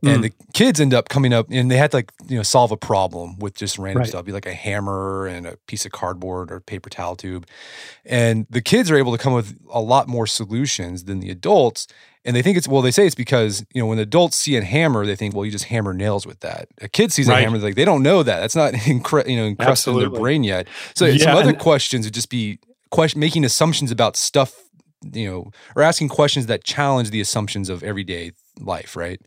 [0.05, 0.21] And Mm.
[0.23, 2.77] the kids end up coming up and they had to like, you know, solve a
[2.77, 4.09] problem with just random Right.
[4.09, 7.45] stuff, be like a hammer and a piece of cardboard or paper towel tube.
[8.05, 11.29] And the kids are able to come up with a lot more solutions than the
[11.29, 11.87] adults.
[12.25, 14.61] And they think it's well, they say it's because, you know, when adults see a
[14.63, 16.69] hammer, they think, well, you just hammer nails with that.
[16.81, 17.43] A kid sees a Right.
[17.43, 18.39] hammer, like they don't know that.
[18.39, 20.67] That's not incre- you know, encrusted in their brain yet.
[20.95, 22.59] So some other and- questions would just be
[22.91, 24.53] question making assumptions about stuff,
[25.11, 28.31] you know, or asking questions that challenge the assumptions of everyday
[28.61, 29.19] life, right?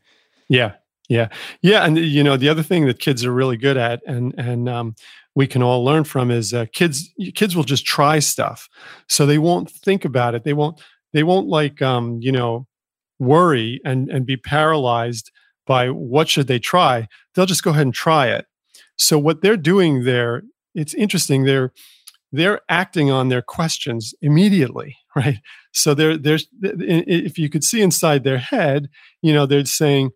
[0.49, 0.73] Yeah,
[1.09, 1.29] yeah,
[1.61, 1.85] yeah.
[1.85, 4.95] And you know, the other thing that kids are really good at, and and um,
[5.35, 7.13] we can all learn from, is uh, kids.
[7.35, 8.69] Kids will just try stuff,
[9.09, 10.45] so they won't think about it.
[10.45, 10.81] They won't.
[11.13, 12.67] They won't like um, you know,
[13.19, 15.31] worry and and be paralyzed
[15.67, 17.09] by what should they try.
[17.35, 18.47] They'll just go ahead and try it.
[18.97, 20.43] So what they're doing there,
[20.75, 21.45] it's interesting.
[21.45, 21.73] They're
[22.33, 25.39] they're acting on their questions immediately, right?
[25.73, 28.89] So they're there's if you could see inside their head,
[29.23, 30.11] you know, they're saying,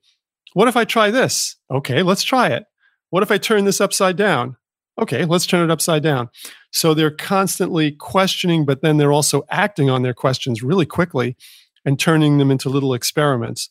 [0.55, 1.57] what if I try this?
[1.71, 2.65] Okay, let's try it.
[3.11, 4.57] What if I turn this upside down?
[5.01, 6.29] Okay, let's turn it upside down.
[6.73, 11.37] So they're constantly questioning, but then they're also acting on their questions really quickly
[11.85, 13.69] and turning them into little experiments.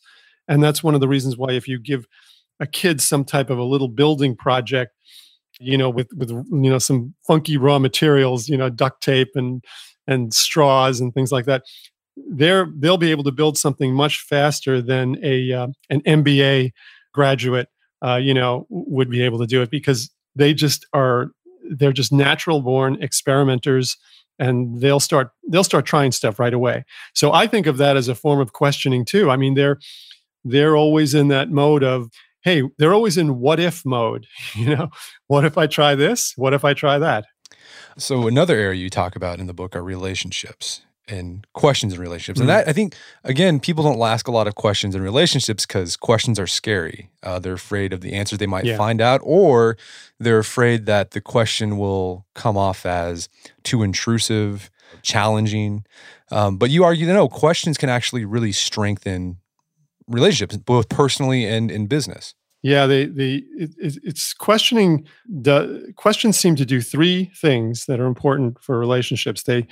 [0.48, 2.06] And that's one of the reasons why if you give
[2.58, 4.92] a kid some type of a little building project,
[5.58, 9.62] you know, with with you know some funky raw materials, you know, duct tape and
[10.06, 11.62] and straws and things like that,
[12.16, 16.70] they're they'll be able to build something much faster than a uh, an MBA
[17.12, 17.68] graduate,
[18.04, 21.30] uh, you know, would be able to do it because they just are
[21.70, 23.96] they're just natural born experimenters
[24.40, 26.84] and they'll start they'll start trying stuff right away.
[27.14, 29.30] So I think of that as a form of questioning too.
[29.30, 29.78] I mean, they're
[30.44, 32.08] they're always in that mode of
[32.42, 34.26] hey, they're always in what if mode.
[34.56, 34.90] You know,
[35.28, 36.32] what if I try this?
[36.36, 37.26] What if I try that?
[37.98, 42.38] So another area you talk about in the book are relationships and questions in relationships.
[42.38, 42.42] Mhm.
[42.42, 45.96] And that I think again, people don't ask a lot of questions in relationships because
[45.96, 47.10] questions are scary.
[47.22, 48.76] Uh, they're afraid of the answers they might Yeah.
[48.76, 49.76] find out, or
[50.20, 53.28] they're afraid that the question will come off as
[53.64, 54.70] too intrusive,
[55.02, 55.84] challenging.
[56.30, 59.38] Um, but you argue that no, questions can actually really strengthen
[60.06, 62.34] relationships, both personally and in business.
[62.62, 65.06] Yeah, they they it, it, it's questioning.
[65.26, 69.44] The questions seem to do three things that are important for relationships.
[69.44, 69.66] They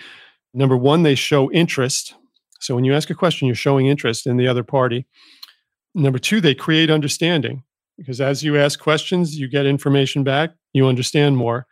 [0.54, 2.14] number one, they show interest.
[2.60, 5.06] So when you ask a question, you're showing interest in the other party.
[5.94, 7.62] Number two, they create understanding
[7.96, 11.66] because as you ask questions, you get information back, you understand more.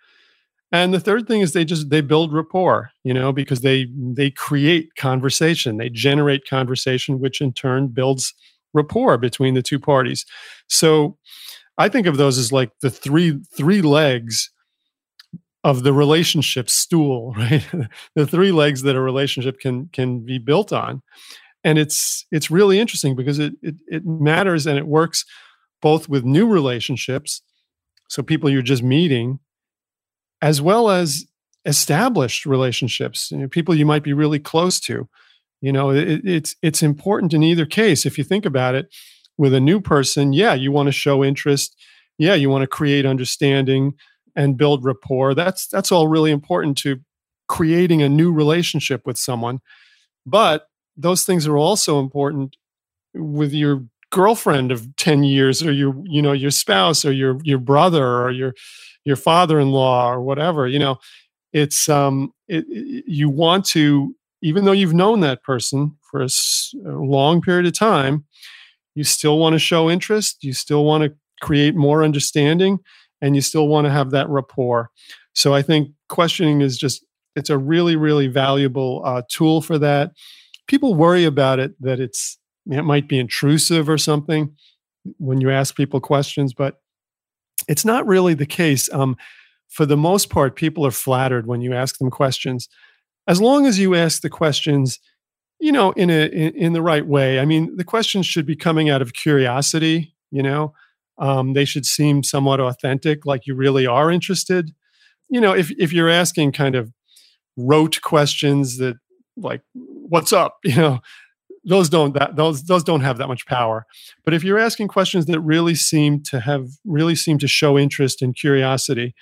[0.73, 3.87] and the third thing is they just they build rapport you know because they
[4.19, 8.35] they create conversation they generate conversation which in turn builds
[8.75, 10.27] rapport between the two parties
[10.69, 11.17] so
[11.79, 14.51] i think of those as like the three three legs
[15.67, 17.67] of the relationship stool right
[18.15, 21.03] the three legs that a relationship can can be built on
[21.65, 25.25] and it's it's really interesting because it it, it matters and it works
[25.83, 27.43] both with new relationships
[28.09, 29.39] so people you're just meeting
[30.43, 31.27] as well as
[31.67, 35.09] established relationships, you know, people you might be really close to.
[35.61, 38.07] You know, it, it's it's important in either case.
[38.07, 38.95] If you think about it,
[39.39, 41.77] with a new person, yeah, you want to show interest.
[42.19, 43.95] Yeah, you want to create understanding
[44.37, 45.35] and build rapport.
[45.35, 46.99] That's that's all really important to
[47.49, 49.61] creating a new relationship with someone.
[50.25, 50.67] But
[50.97, 52.57] those things are also important
[53.15, 57.59] with your girlfriend of 10 years or your you know your spouse or your your
[57.59, 58.55] brother or your
[59.05, 60.97] your father-in-law or whatever you know
[61.53, 66.29] it's um it, it, you want to even though you've known that person for a,
[66.87, 68.25] a long period of time
[68.95, 71.13] you still want to show interest you still want to
[71.43, 72.79] create more understanding
[73.27, 74.91] and you still want to have that rapport
[75.35, 77.05] so i think questioning is just
[77.35, 80.13] it's a really really valuable uh, tool for that
[80.67, 84.55] people worry about it that it's it might be intrusive or something
[85.19, 86.81] when you ask people questions, but
[87.69, 88.93] it's not really the case.
[88.93, 89.17] Um,
[89.69, 92.69] for the most part, people are flattered when you ask them questions,
[93.29, 94.99] as long as you ask the questions,
[95.61, 97.41] you know, in a in, in the right way.
[97.41, 100.15] I mean, the questions should be coming out of curiosity.
[100.31, 100.75] You know,
[101.19, 104.73] um, they should seem somewhat authentic, like you really are interested.
[105.29, 106.93] You know, if if you're asking kind of
[107.57, 108.97] rote questions that
[109.37, 110.59] like what's up?
[110.65, 111.01] you know
[111.65, 113.87] those don't that those those don't have that much power.
[114.25, 118.23] But if you're asking questions that really seem to have really seem to show interest
[118.23, 119.15] and curiosity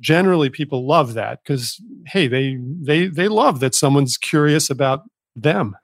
[0.00, 5.02] generally people love that because hey they they they love that someone's curious about
[5.36, 5.76] them.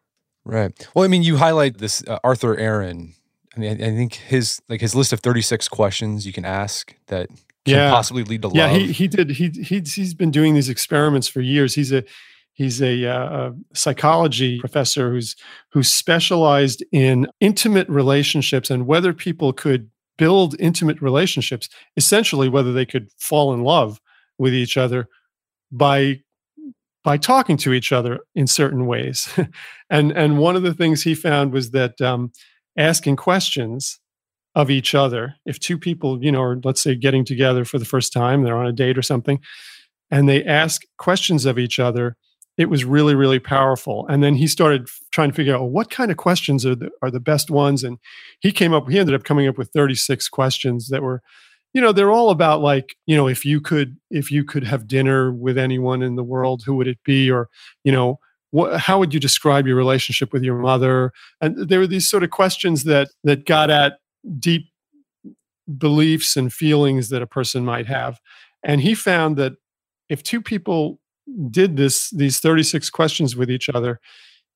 [0.44, 0.88] Right.
[0.94, 3.14] Well i mean you highlight this uh, Arthur Aron
[3.56, 7.28] i mean I, think his like his list of 36 questions you can ask that
[7.64, 7.90] can yeah.
[7.90, 11.28] possibly lead to love yeah he, he did he, he he's been doing these experiments
[11.28, 12.04] for years he's a
[12.56, 15.36] He's a, uh, a, psychology professor who's
[15.72, 21.68] who's specialized in intimate relationships and whether people could build intimate relationships.
[21.98, 24.00] Essentially, whether they could fall in love
[24.38, 25.06] with each other
[25.70, 26.22] by
[27.04, 29.28] by talking to each other in certain ways.
[29.90, 32.32] and and one of the things he found was that um,
[32.76, 34.00] asking questions
[34.54, 37.84] of each other, if two people, you know, are let's say getting together for the
[37.84, 39.38] first time, they're on a date or something,
[40.10, 42.16] and they ask questions of each other
[42.56, 44.06] it was really really powerful.
[44.08, 46.90] And then he started trying to figure out well, what kind of questions are the,
[47.02, 47.84] are the best ones?
[47.84, 47.98] And
[48.40, 51.22] he came up he ended up coming up with 36 questions that were
[51.74, 54.88] you know they're all about like you know if you could if you could have
[54.88, 57.30] dinner with anyone in the world who would it be?
[57.30, 57.48] Or
[57.84, 58.18] you know
[58.56, 61.12] what, how would you describe your relationship with your mother?
[61.42, 63.98] And there were these sort of questions that that got at
[64.38, 64.70] deep
[65.76, 68.18] beliefs and feelings that a person might have.
[68.64, 69.52] And he found that
[70.08, 70.98] if two people
[71.50, 74.00] did this these 36 questions with each other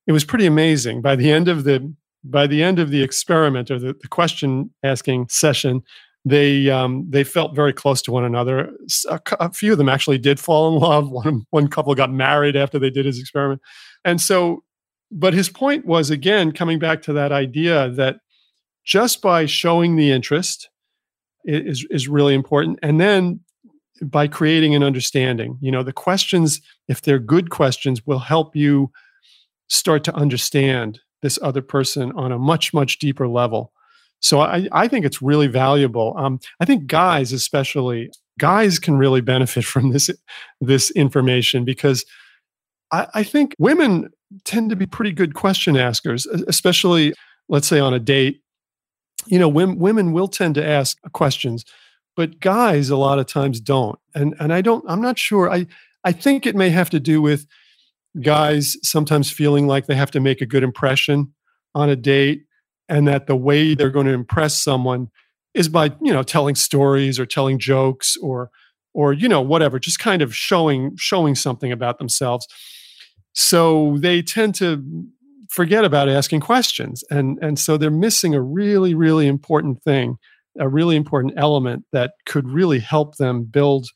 [0.07, 1.03] it was pretty amazing.
[1.03, 1.95] By the end of the
[2.25, 5.83] by the end of the experiment or the, the question asking session
[6.25, 8.73] they um, they felt very close to one another
[9.09, 12.57] a, a, few of them actually did fall in love one one couple got married
[12.57, 13.61] after they did his experiment
[14.05, 14.63] and so
[15.11, 18.17] but his point was again coming back to that idea that
[18.85, 20.69] just by showing the interest
[21.45, 23.41] is is really important and then
[24.03, 25.59] by creating an understanding.
[25.61, 28.91] You know, the questions, if they're good questions, will help you
[29.69, 33.73] start to understand this other person on a much, much deeper level.
[34.21, 36.15] So I, I think it's really valuable.
[36.17, 40.11] Um, I think guys, especially guys, can really benefit from this
[40.61, 42.05] this information because
[42.93, 44.11] I, I think women
[44.45, 47.15] tend to be pretty good question askers, especially
[47.49, 48.41] let's say on a date.
[49.27, 51.65] You know, women, women will tend to ask questions
[52.17, 55.67] but guys a lot of times don't and and i don't i'm not sure i
[56.05, 57.47] i think it may have to do with
[58.21, 61.33] guys sometimes feeling like they have to make a good impression
[61.75, 62.43] on a date
[62.91, 65.09] and that the way they're going to impress someone
[65.55, 68.51] is by you know telling stories or telling jokes or
[68.93, 72.47] or you know whatever just kind of showing showing something about themselves
[73.33, 74.85] so they tend to
[75.49, 80.19] forget about asking questions and and so they're missing a really really important thing
[80.59, 83.87] a really important element that could really help them build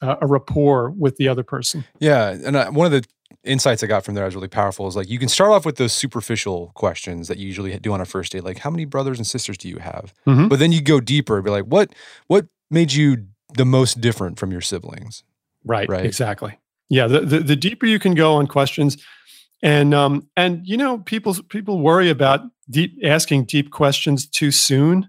[0.00, 1.84] uh, a rapport with the other person.
[2.00, 3.06] Yeah, and I, one of the
[3.44, 4.86] insights I got from there was really powerful.
[4.86, 8.00] Is like you can start off with those superficial questions that you usually do on
[8.00, 10.14] a first date, like how many brothers and sisters do you have?
[10.26, 10.48] Mm-hmm.
[10.48, 11.94] But then you go deeper, and be like, what
[12.26, 15.24] what made you the most different from your siblings?
[15.64, 15.88] Right.
[15.88, 16.04] Right.
[16.06, 16.58] Exactly.
[16.88, 17.06] Yeah.
[17.06, 19.02] The, the the deeper you can go on questions,
[19.62, 25.08] and um and you know people people worry about deep asking deep questions too soon,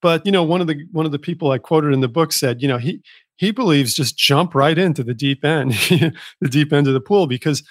[0.00, 2.32] but you know one of the one of the people I quoted in the book
[2.32, 3.02] said you know he
[3.42, 5.72] he believes just jump right into the deep end,
[6.40, 7.64] the deep end of the pool because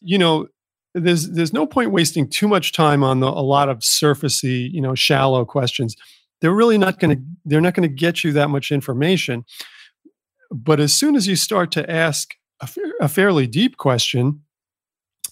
[0.00, 0.46] you know
[0.94, 4.80] there's there's no point wasting too much time on the, a lot of surfacey you
[4.80, 5.96] know shallow questions.
[6.40, 9.44] They're really not going to they're not going to get you that much information.
[10.52, 14.42] But as soon as you start to ask a, fa- a fairly deep question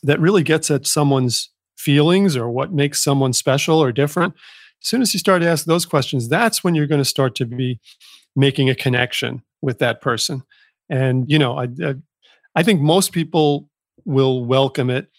[0.02, 4.34] that really gets at someone's feelings or what makes someone special or different
[4.82, 7.34] as soon as you start to ask those questions that's when you're going to start
[7.34, 7.78] to be
[8.34, 10.42] making a connection with that person
[10.88, 11.94] and you know i i,
[12.54, 13.68] I think most people
[14.06, 15.10] will welcome it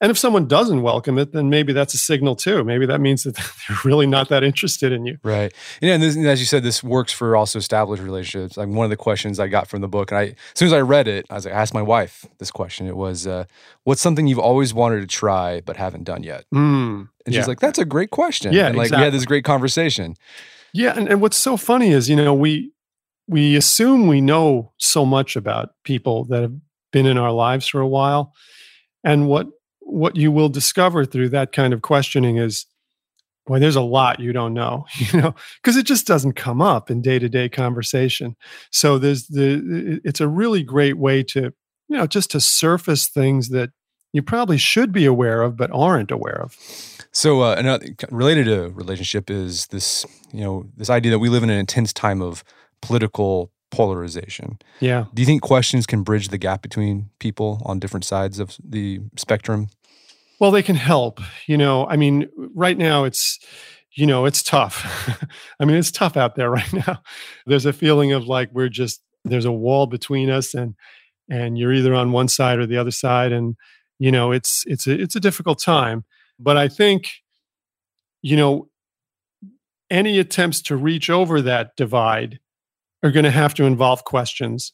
[0.00, 2.62] and if someone doesn't welcome it, then maybe that's a signal too.
[2.62, 3.34] Maybe that means that
[3.68, 5.18] they're really not that interested in you.
[5.24, 5.52] Right.
[5.80, 8.56] Yeah, and, this, and as you said, this works for also established relationships.
[8.56, 10.72] Like one of the questions I got from the book, and I as soon as
[10.72, 12.86] I read it, I was like, I asked my wife this question.
[12.86, 13.44] It was, uh,
[13.84, 17.40] "What's something you've always wanted to try but haven't done yet?" Mm, And yeah.
[17.40, 20.14] she's like, "That's a great question." Yeah, and like we had this great conversation.
[20.72, 22.70] Yeah, and, and what's so funny is, you know, we
[23.28, 26.54] we assume we know so much about people that have
[26.92, 28.34] been in our lives for a while.
[29.04, 29.46] And what
[29.80, 32.66] what you will discover through that kind of questioning is
[33.46, 36.90] boy, there's a lot you don't know, you know, because it just doesn't come up
[36.90, 38.36] in day-to-day conversation.
[38.70, 41.52] So there's the it's a really great way to,
[41.88, 43.70] you know, just to surface things that
[44.12, 46.56] you probably should be aware of but aren't aware of.
[47.12, 51.42] So, uh, another related to relationship is this, you know, this idea that we live
[51.42, 52.44] in an intense time of
[52.80, 54.58] political polarization.
[54.80, 55.06] Yeah.
[55.12, 59.00] Do you think questions can bridge the gap between people on different sides of the
[59.16, 59.68] spectrum?
[60.40, 61.20] Well, they can help.
[61.46, 63.38] You know, I mean, right now it's,
[63.92, 65.20] you know, it's tough.
[65.60, 67.02] I mean, it's tough out there right now.
[67.46, 70.74] There's a feeling of like we're just there's a wall between us, and
[71.28, 73.56] and you're either on one side or the other side, and
[73.98, 76.04] you know, it's it's a it's a difficult time.
[76.38, 77.10] But I think,
[78.22, 78.68] you know,
[79.90, 82.38] any attempts to reach over that divide
[83.02, 84.72] are going to have to involve questions.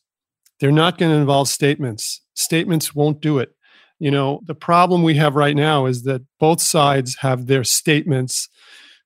[0.60, 2.22] They're not going to involve statements.
[2.34, 3.50] Statements won't do it.
[3.98, 8.48] You know the problem we have right now is that both sides have their statements.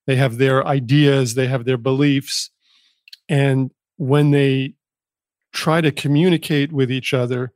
[0.06, 1.34] They have their ideas.
[1.34, 2.50] They have their beliefs.
[3.28, 4.74] And when they
[5.52, 7.52] try to communicate with each other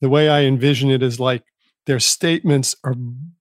[0.00, 1.42] the way i envision it is like
[1.86, 2.94] their statements are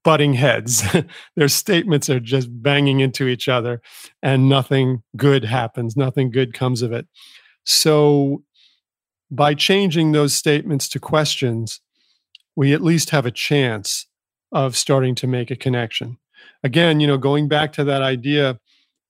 [0.04, 0.84] butting heads.
[1.36, 3.82] Their statements are just banging into each other
[4.22, 5.98] and nothing good happens.
[5.98, 7.08] Nothing good comes of it
[7.66, 8.44] so
[9.30, 11.82] by changing those statements to questions
[12.56, 14.08] we at least have a chance
[14.52, 16.18] of starting to make a connection.
[16.64, 18.60] Again, you know, going back to that idea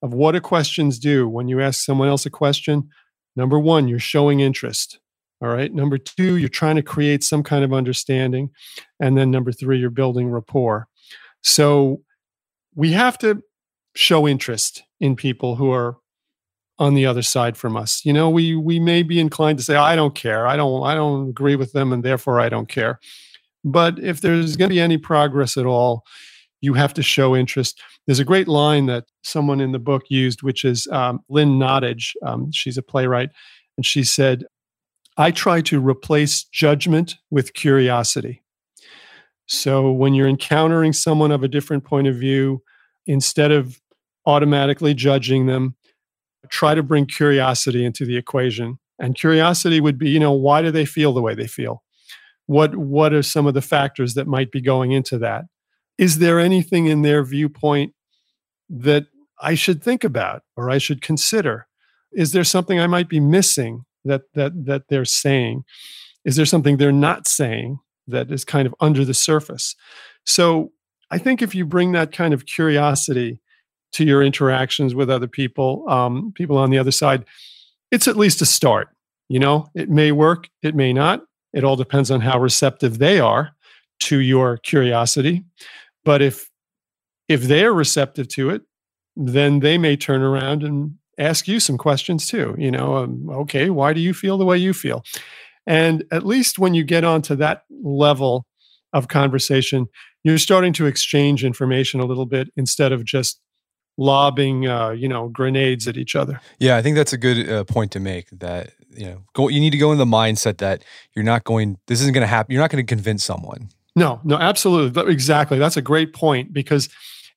[0.02, 2.90] of what do questions do when you ask someone else a question?
[3.36, 5.00] Number one, you're showing interest.
[5.42, 5.74] All right.
[5.74, 8.50] Number two, you're trying to create some kind of understanding.
[9.00, 10.88] And then number three, you're building rapport.
[11.44, 12.02] So
[12.74, 13.42] we have to
[13.96, 15.98] show interest in people who are
[16.78, 18.02] on the other side from us.
[18.06, 20.48] You know, we we may be inclined to say, I don't care.
[20.48, 23.00] I don't I don't agree with them and therefore I don't care.
[23.64, 26.04] But if there's going to be any progress at all,
[26.62, 27.82] you have to show interest.
[28.06, 32.12] There's a great line that someone in the book used, which is um, Lynn Nottage.
[32.24, 33.30] Um, she's a playwright.
[33.78, 34.44] And she said,
[35.18, 38.44] I try to replace judgment with curiosity.
[39.48, 42.62] So when you're encountering someone of a different point of view,
[43.08, 43.80] instead of
[44.26, 45.76] automatically judging them,
[46.50, 48.80] try to bring curiosity into the equation.
[49.00, 51.84] And curiosity would be, you know, why do they feel the way they feel?
[52.48, 55.46] what what are some of the factors that might be going into that
[55.98, 57.94] is there anything in their viewpoint
[58.70, 59.06] that
[59.42, 61.68] i should think about or i should consider
[62.12, 65.64] is there something i might be missing that that that they're saying
[66.24, 69.76] is there something they're not saying that is kind of under the surface
[70.24, 70.72] so
[71.10, 73.42] i think if you bring that kind of curiosity
[73.96, 77.26] to your interactions with other people um, people on the other side
[77.92, 78.90] it's at least a start
[79.30, 81.22] you know it may work it may not
[81.54, 83.56] it all depends on how receptive they are
[84.02, 85.44] to your curiosity.
[86.04, 86.50] But if
[87.28, 88.62] if they're receptive to it,
[89.16, 92.56] then they may turn around and ask you some questions too.
[92.58, 95.04] You know, um, okay, why do you feel the way you feel?
[95.66, 98.46] And at least when you get onto that level
[98.94, 99.88] of conversation,
[100.24, 103.40] you're starting to exchange information a little bit instead of just
[103.98, 106.40] lobbing, uh, you know, grenades at each other.
[106.60, 108.30] Yeah, I think that's a good uh, point to make.
[108.32, 109.48] That you know, go.
[109.48, 110.84] You need to go in the mindset that
[111.14, 111.78] you're not going.
[111.88, 112.54] This isn't going to happen.
[112.54, 113.70] You're not going to convince someone.
[113.96, 115.58] No, no, absolutely, exactly.
[115.58, 116.90] That's a great point because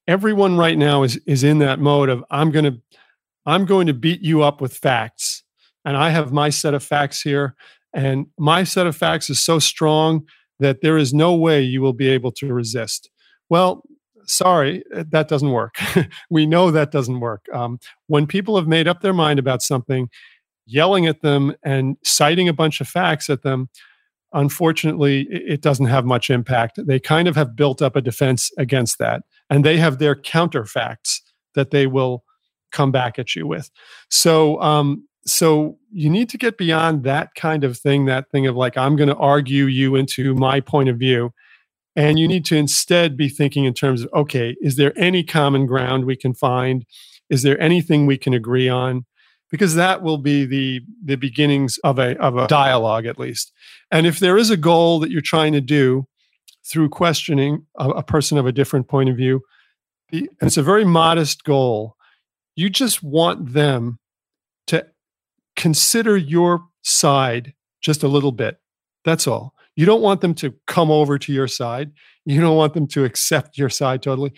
[0.09, 2.81] everyone right now is is in that mode of I'm going to
[3.47, 5.45] I'm going to beat you up with facts,
[5.85, 7.55] and I have my set of facts here,
[7.95, 10.27] and my set of facts is so strong
[10.59, 13.11] that there is no way you will be able to resist.
[13.49, 13.85] Well,
[14.29, 15.77] sorry, uh, that doesn't work.
[16.31, 17.47] we know that doesn't work.
[17.53, 20.09] Um, when people have made up their mind about something,
[20.67, 23.69] yelling at them and citing a bunch of facts at them,
[24.33, 26.79] unfortunately, it doesn't have much impact.
[26.87, 30.65] They kind of have built up a defense against that, and they have their counter
[30.65, 31.23] facts
[31.55, 32.25] that they will
[32.71, 33.71] come back at you with.
[34.11, 38.07] So, um, so you need to get beyond that kind of thing.
[38.07, 41.33] That thing of like, I'm going to argue you into my point of view.
[41.99, 45.67] And you need to instead be thinking in terms of, okay, is there any common
[45.67, 46.85] ground we can find?
[47.29, 49.05] Is there anything we can agree on?
[49.51, 53.53] because that will be the the beginnings of a of a dialogue at least.
[53.91, 56.07] And if there is a goal that you're trying to do
[56.71, 59.41] through questioning a, a person of a different point of view,
[60.11, 61.97] the, and it's a very modest goal.
[62.57, 63.99] You just want them
[64.67, 64.87] to
[65.57, 68.59] consider your side just a little bit.
[69.05, 69.55] That's all.
[69.79, 71.93] You don't want them to come over to your side.
[72.25, 74.33] You don't want them to accept your side totally.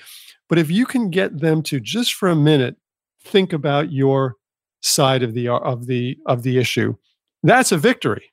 [0.51, 2.77] But if you can get them to just for a minute
[3.25, 4.37] think about your
[4.83, 6.95] side of the uh, of the of the issue
[7.43, 8.33] that's a victory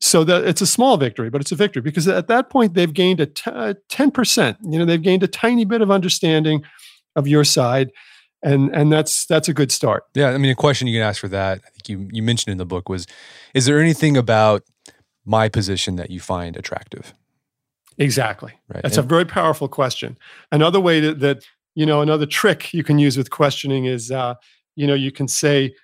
[0.00, 2.94] so that it's a small victory but it's a victory because at that point they've
[2.94, 6.62] gained a t- uh, 10% you know they've gained a tiny bit of understanding
[7.14, 7.90] of your side
[8.42, 11.20] and and that's that's a good start yeah i mean a question you can ask
[11.20, 13.06] for that i think you you mentioned in the book was
[13.54, 14.62] is there anything about
[15.24, 17.14] my position that you find attractive?
[17.98, 18.52] Exactly.
[18.68, 20.16] Right that's and, a very powerful question.
[20.50, 21.44] Another way that, that
[21.74, 24.34] you know another trick you can use with questioning is uh,
[24.76, 25.74] you know you can say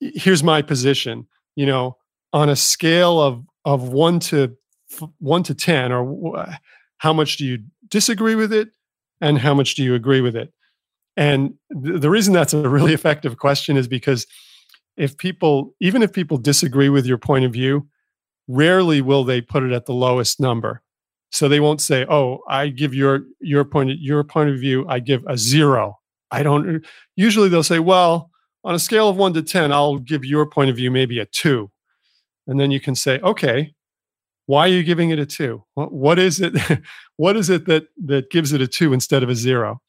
[0.00, 1.26] here's my position
[1.56, 1.96] you know
[2.32, 4.56] on a scale of of 1 to
[5.18, 6.46] 1 to 10 or
[6.98, 8.68] how much do you disagree with it
[9.20, 10.52] and how much do you agree with it?
[11.16, 14.26] And th- the reason that's a really effective question is because
[14.96, 17.86] if people even if people disagree with your point of view
[18.48, 20.82] rarely will they put it at the lowest number
[21.30, 24.98] so they won't say oh i give your your point your point of view i
[24.98, 25.98] give a 0
[26.30, 26.84] i don't
[27.16, 28.30] usually they'll say well
[28.64, 31.26] on a scale of one to 10, I'll give your point of view maybe a
[31.26, 31.70] two.
[32.46, 33.74] And then you can say, okay,
[34.46, 35.62] why are you giving it a two?
[35.74, 36.54] what is it?
[37.16, 39.80] what is it that, that gives it a two instead of a zero?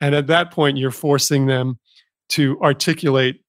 [0.00, 1.78] And at that point, you're forcing them
[2.30, 3.42] to articulate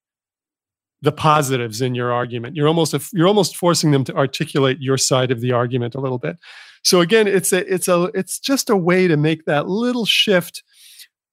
[1.02, 2.56] the positives in your argument.
[2.56, 6.20] You're almost you're almost forcing them to articulate your side of the argument a little
[6.20, 6.38] bit.
[6.84, 10.64] So again, it's a it's a it's just a way to make that little shift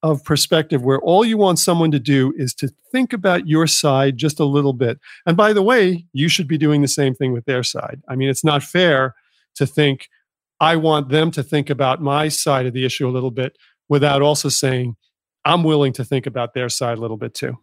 [0.03, 4.17] of perspective where all you want someone to do is to think about your side
[4.17, 4.99] just a little bit.
[5.27, 8.01] And by the way, you should be doing the same thing with their side.
[8.09, 9.15] I mean, it's not fair
[9.57, 10.09] to think,
[10.61, 13.57] I want them to think about my side of the issue a little bit
[13.89, 14.95] without also saying,
[15.45, 17.59] I'm willing to think about their side a little bit too.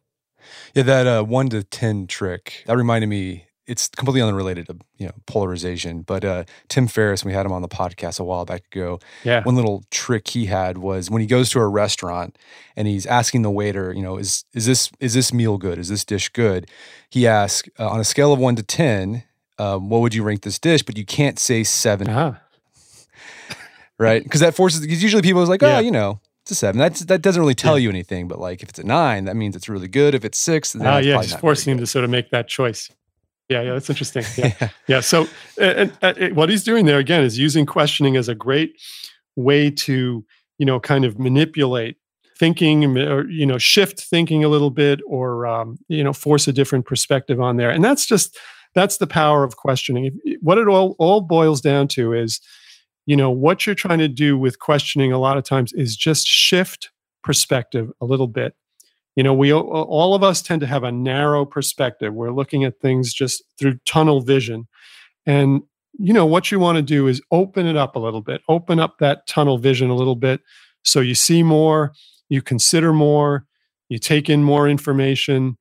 [0.73, 5.07] Yeah, that uh, one to 10 trick, that reminded me it's completely unrelated to you
[5.07, 6.01] know polarization.
[6.01, 8.99] But uh, Tim Ferriss, we had him on the podcast a while back ago.
[9.23, 9.43] Yeah.
[9.43, 12.37] One little trick he had was when he goes to a restaurant
[12.75, 15.79] and he's asking the waiter, you know, is is this is this meal good?
[15.79, 16.69] Is this dish good?
[17.09, 19.23] He asks uh, on a scale of one to ten,
[19.57, 20.83] um, what would you rank this dish?
[20.83, 22.33] But you can't say 7 uh-huh.
[23.97, 24.23] right?
[24.23, 25.79] Because that forces because usually people is like, oh, yeah.
[25.79, 26.77] you know, it's a seven.
[26.77, 27.85] That's that doesn't really tell yeah.
[27.85, 28.27] you anything.
[28.27, 30.13] But like if it's a nine, that means it's really good.
[30.13, 32.91] If it's six, then uh, yeah, just forcing him to sort of make that choice.
[33.49, 34.23] Yeah, yeah, that's interesting.
[34.37, 34.99] Yeah, yeah.
[34.99, 35.27] So,
[35.59, 38.79] and, and, and, what he's doing there again is using questioning as a great
[39.35, 40.23] way to,
[40.59, 41.97] you know, kind of manipulate
[42.37, 46.53] thinking or you know shift thinking a little bit or um, you know force a
[46.53, 48.37] different perspective on there and that's just
[48.73, 52.41] that's the power of questioning what it all all boils down to is
[53.05, 56.27] you know what you're trying to do with questioning a lot of times is just
[56.27, 56.91] shift
[57.23, 58.55] perspective a little bit.
[59.15, 62.13] You know we all of us tend to have a narrow perspective.
[62.13, 64.67] We're looking at things just through tunnel vision.
[65.25, 65.61] And
[65.97, 68.79] you know what you want to do is open it up a little bit open
[68.79, 70.41] up that tunnel vision a little bit
[70.83, 71.93] so you see more
[72.27, 73.45] you consider more
[73.87, 75.57] you take in more information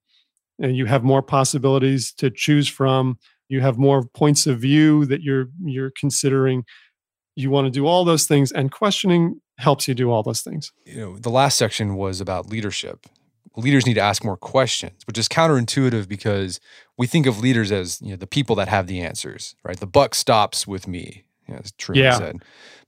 [0.58, 3.18] and you have more possibilities to choose from.
[3.48, 6.64] You have more points of view that you're you're considering
[7.36, 10.72] you want to do all those things and questioning helps you do all those things
[10.84, 13.06] you know the last section was about leadership
[13.56, 16.58] leaders need to ask more questions, which is counterintuitive because
[16.98, 19.78] we think of leaders as you know the people that have the answers, right?
[19.78, 22.18] The buck stops with me, know, as Truman yeah.
[22.18, 22.36] said.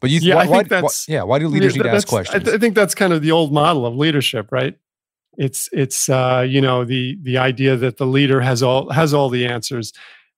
[0.01, 1.23] But you, yeah, why, I think why, that's, why, yeah.
[1.23, 2.49] Why do leaders need to ask questions?
[2.49, 4.77] I, I, think that's kind of the old model of leadership, right?
[5.37, 9.29] It's it's uh, you know the the idea that the leader has all has all
[9.29, 9.93] the answers,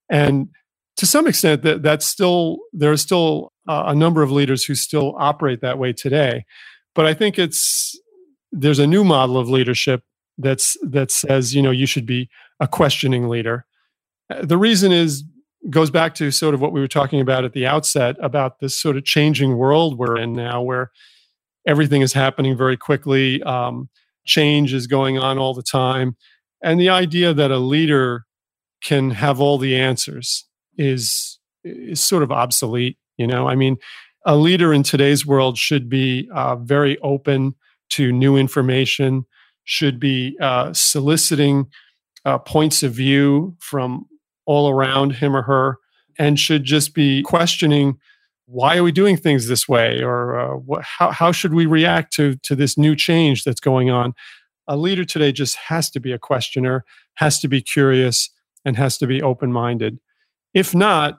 [0.09, 0.49] and
[0.97, 5.15] to some extent that that's still there are still a number of leaders who still
[5.19, 6.45] operate that way today.
[6.95, 7.99] But I think it's
[8.51, 10.03] there's a new model of leadership
[10.39, 12.29] that's that says you know you should be
[12.61, 13.67] a questioning leader.
[14.31, 15.25] Uh, the reason is
[15.71, 18.81] goes back to sort of what we were talking about at the outset about this
[18.81, 20.91] sort of changing world we're in now where
[21.67, 23.89] everything is happening very quickly um,
[24.25, 26.17] change is going on all the time.
[26.63, 28.25] And the idea that a leader
[28.83, 30.47] can have all the answers
[30.77, 33.49] is is sort of obsolete you know?
[33.49, 33.77] I mean
[34.25, 37.55] a leader in today's world should be uh, very open
[37.91, 39.25] to new information
[39.65, 41.67] should be uh, soliciting
[42.25, 44.07] uh, points of view from
[44.47, 45.79] all around him or her
[46.19, 47.99] and should just be questioning
[48.47, 50.03] why are we doing things this way?
[50.03, 53.91] or uh, what, how, how should we react to, to this new change that's going
[53.91, 54.15] on?
[54.67, 56.85] A leader today just has to be a questioner
[57.17, 58.31] has to be curious
[58.65, 59.99] and has to be open-minded.
[60.55, 61.19] If not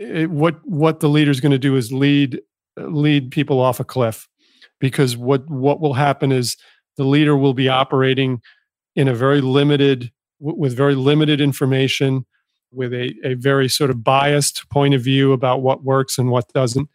[0.00, 2.40] it, what what the leader is going to do is lead
[2.76, 4.28] lead people off a cliff.
[4.80, 6.56] Because what what will happen is
[6.96, 8.40] the leader will be operating
[8.96, 12.24] in a very limited with very limited information
[12.72, 16.48] with a, a very sort of biased point of view about what works and what
[16.54, 16.88] doesn't.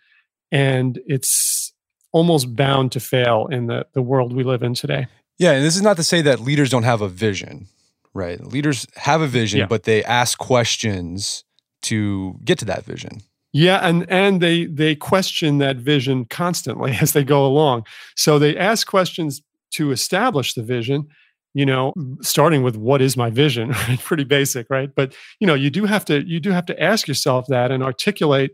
[0.52, 1.74] And it's
[2.12, 5.08] almost bound to fail in the, the world we live in today.
[5.38, 7.68] Yeah and this is not to say that leaders don't have a vision
[8.16, 8.42] right?
[8.44, 9.66] Leaders have a vision yeah.
[9.68, 11.44] but they ask questions
[11.86, 13.22] to get to that vision
[13.58, 17.86] yeah, and and they they question that vision constantly as they go along.
[18.18, 21.08] So they ask questions to establish the vision,
[21.54, 23.74] you know, starting with what is my vision?
[24.00, 24.90] Pretty basic, right?
[24.94, 27.82] But you know, you do have to you do have to ask yourself that and
[27.82, 28.52] articulate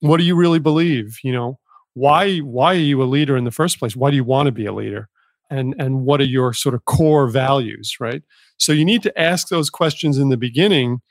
[0.00, 1.60] what do you really believe, you know?
[1.92, 3.94] Why why are you a leader in the first place?
[3.94, 5.08] Why do you want to be a leader?
[5.48, 8.24] And and what are your sort of core values, right?
[8.58, 11.02] So you need to ask those questions in the beginning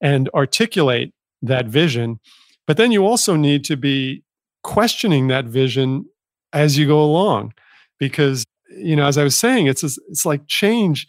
[0.00, 2.20] and articulate that vision.
[2.66, 4.22] But then you also need to be
[4.62, 6.06] questioning that vision
[6.52, 7.54] as you go along
[7.98, 8.44] because
[8.76, 11.08] you know as i was saying it's it's like change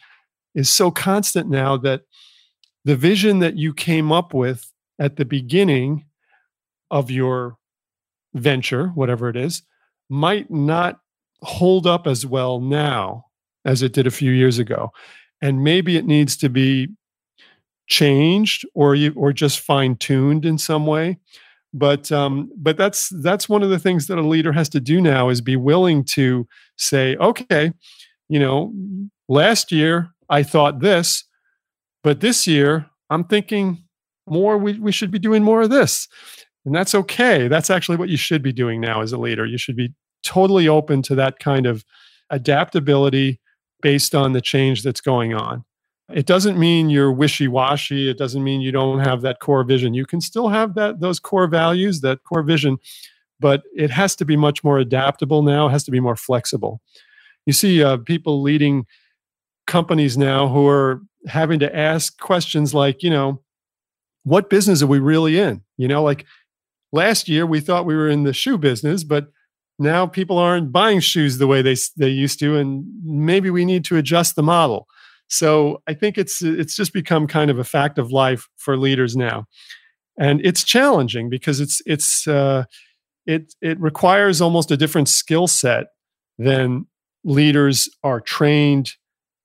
[0.56, 2.04] is so constant now that
[2.86, 6.06] the vision that you came up with at the beginning
[6.89, 7.58] of your
[8.34, 9.64] venture whatever it is
[10.10, 11.00] might not
[11.42, 13.26] hold up as well now
[13.66, 14.92] as it did a few years ago.
[15.42, 16.89] And maybe it needs to be
[17.92, 21.20] changed or you or just fine tuned in some way.
[21.74, 25.00] But um, but that's that's one of the things that a leader has to do
[25.00, 27.72] now is be willing to say okay
[28.28, 28.74] you know
[29.30, 31.26] last year i thought this
[32.04, 33.84] but this year i'm thinking
[34.28, 36.08] more we, we should be doing more of this.
[36.66, 37.48] And that's okay.
[37.48, 39.46] That's actually what you should be doing now as a leader.
[39.46, 41.84] You should be totally open to that kind of
[42.30, 43.39] adaptability
[43.82, 45.66] based on the change that's going on
[46.14, 48.09] it doesn't mean you're wishy-washy.
[48.09, 49.93] It doesn't mean you don't have that core vision.
[49.93, 52.78] You can still have that those core values that core vision
[53.41, 55.68] but it has to be much more adaptable now.
[55.68, 56.80] It has to be more flexible.
[57.47, 58.86] You see uh, people leading
[59.66, 63.41] companies now who are having to ask questions like you know
[64.24, 65.64] what business are we really in?
[65.78, 66.26] You know like
[66.91, 69.28] last year we thought we were in the shoe business but
[69.80, 73.86] now people aren't buying shoes the way they they used to and maybe we need
[73.86, 74.88] to adjust the model
[75.32, 79.15] so I think it's it's just become kind of a fact of life for leaders
[79.15, 79.47] now,
[80.19, 82.65] and it's challenging because it's it's uh,
[83.25, 85.88] it it requires almost a different skill set
[86.38, 86.86] than
[87.23, 88.91] leaders are trained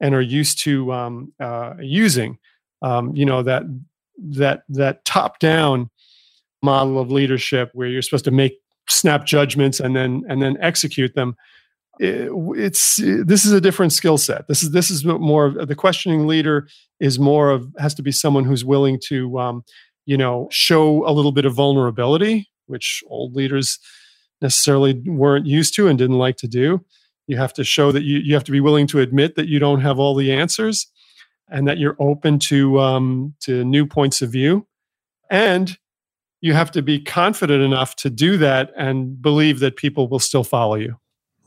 [0.01, 2.39] and are used to um, uh, using.
[2.83, 3.63] Um, you know that
[4.19, 5.89] that that top down
[6.65, 8.59] model of leadership where you're supposed to make
[8.89, 11.37] snap judgments and then and then execute them
[11.99, 14.49] it, it's this is a different skill set.
[14.49, 16.69] This is this is more of the questioning leader
[17.01, 19.65] is more of has to be someone who's willing to um,
[20.05, 23.79] you know show a little bit of vulnerability, which old leaders
[24.43, 26.85] necessarily weren't used to and didn't like to do.
[27.27, 29.59] You have to show that you you have to be willing to admit that you
[29.59, 30.87] don't have all the answers,
[31.49, 34.67] and that you're open to um, to new points of view,
[35.31, 35.77] and
[36.41, 40.45] you have to be confident enough to do that and believe that people will still
[40.45, 40.97] follow you.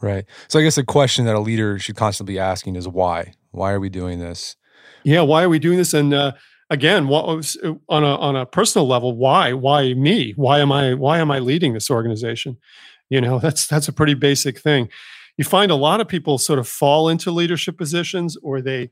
[0.02, 0.26] Right.
[0.48, 3.34] So I guess a question that a leader should constantly be asking is why?
[3.52, 4.56] Why are we doing this?
[5.04, 5.94] Yeah, why are we doing this?
[5.94, 6.34] And uh,
[6.70, 9.16] again, what was uh, on a on a personal level?
[9.16, 9.54] Why?
[9.54, 10.34] Why me?
[10.36, 10.94] Why am I?
[10.94, 12.58] Why am I leading this organization?
[13.10, 14.90] You know, that's that's a pretty basic thing.
[15.38, 18.92] You find a lot of people sort of fall into leadership positions, or they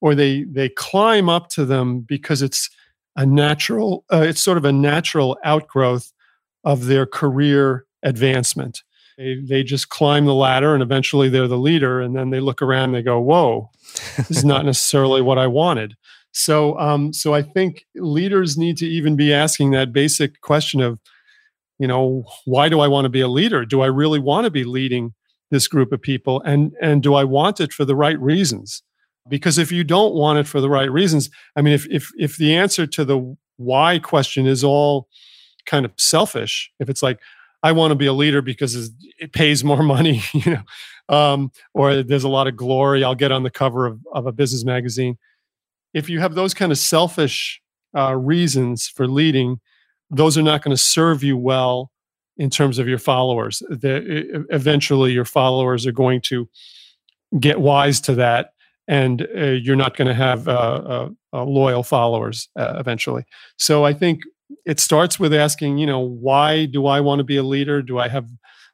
[0.00, 2.68] or they they climb up to them because it's
[3.14, 4.04] a natural.
[4.12, 6.12] Uh, it's sort of a natural outgrowth
[6.64, 8.82] of their career advancement
[9.16, 12.00] they, they just climb the ladder and eventually they're the leader.
[12.00, 13.70] And then they look around and they go, whoa,
[14.16, 15.96] this is not necessarily what I wanted.
[16.32, 20.98] So, um, so I think leaders need to even be asking that basic question of,
[21.78, 23.64] you know, why do I want to be a leader?
[23.64, 25.14] Do I really want to be leading
[25.50, 26.42] this group of people?
[26.42, 28.82] And, and do I want it for the right reasons?
[29.28, 32.36] Because if you don't want it for the right reasons, I mean, if, if, if
[32.36, 35.08] the answer to the why question is all
[35.66, 36.70] kind of selfish.
[36.78, 37.18] If it's like,
[37.66, 42.02] I want to be a leader because it pays more money, you know, um, or
[42.02, 43.02] there's a lot of glory.
[43.02, 45.18] I'll get on the cover of, of a business magazine.
[45.92, 47.60] If you have those kind of selfish
[47.96, 49.60] uh, reasons for leading,
[50.10, 51.90] those are not going to serve you well
[52.36, 53.60] in terms of your followers.
[53.68, 56.48] The, eventually, your followers are going to
[57.40, 58.50] get wise to that,
[58.86, 63.24] and uh, you're not going to have uh, uh, uh, loyal followers uh, eventually.
[63.58, 64.20] So, I think
[64.64, 67.82] it starts with asking, you know, why do I want to be a leader?
[67.82, 68.28] Do I have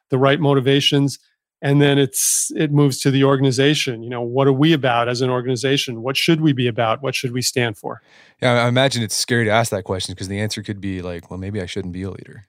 [0.09, 1.19] the right motivations?
[1.63, 5.21] and then it's it moves to the organization you know what are we about as
[5.21, 6.03] an organization?
[6.03, 7.01] What should we be about?
[7.01, 8.03] What should we stand for?
[8.41, 11.31] Yeah i imagine it's scary to ask that question because the answer could be like
[11.31, 12.47] well maybe i shouldn't be a leader.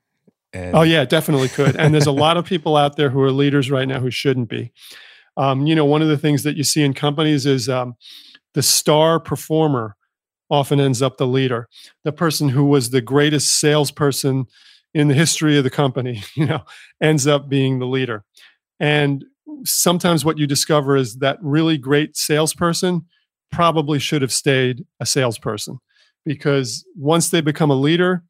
[0.52, 1.76] And oh yeah definitely could.
[1.76, 4.48] And there's a lot of people out there who are leaders right now who shouldn't
[4.48, 4.72] be.
[5.36, 7.94] Um, you know one of the things that you see in companies is um,
[8.52, 9.96] the star performer
[10.50, 11.68] often ends up the leader
[12.04, 14.46] the person who was the greatest salesperson
[14.92, 16.62] in the history of the company you know
[17.02, 18.24] ends up being the leader
[18.80, 19.24] and
[19.64, 23.06] sometimes what you discover is that really great salesperson
[23.52, 25.78] probably should have stayed a salesperson
[26.24, 28.24] because once they become a leader,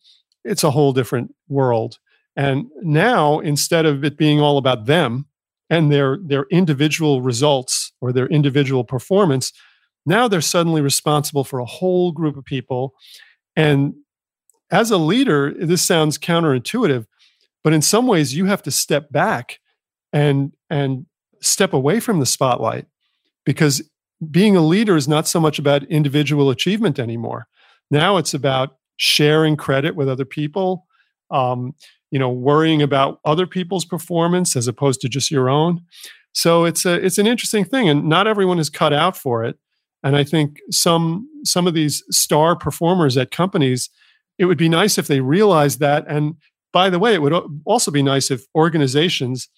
[0.44, 1.98] it's a whole different world.
[2.36, 5.26] And now, instead of it being all about them
[5.70, 9.52] and their, their individual results or their individual performance,
[10.06, 12.94] now they're suddenly responsible for a whole group of people.
[13.56, 13.94] And
[14.70, 17.06] as a leader, this sounds counterintuitive,
[17.62, 19.60] but in some ways, you have to step back
[20.12, 21.06] and and
[21.40, 22.86] step away from the spotlight
[23.44, 23.82] because
[24.30, 27.46] being a leader is not so much about individual achievement anymore.
[27.90, 30.86] Now it's about sharing credit with other people
[31.30, 31.74] um,
[32.10, 35.82] you know worrying about other people's performance as opposed to just your own.
[36.32, 39.58] So it's a it's an interesting thing and not everyone is cut out for it
[40.04, 43.90] and i think some some of these star performers at companies
[44.38, 46.36] it would be nice if they realized that and
[46.72, 47.34] by the way it would
[47.64, 49.48] also be nice if organizations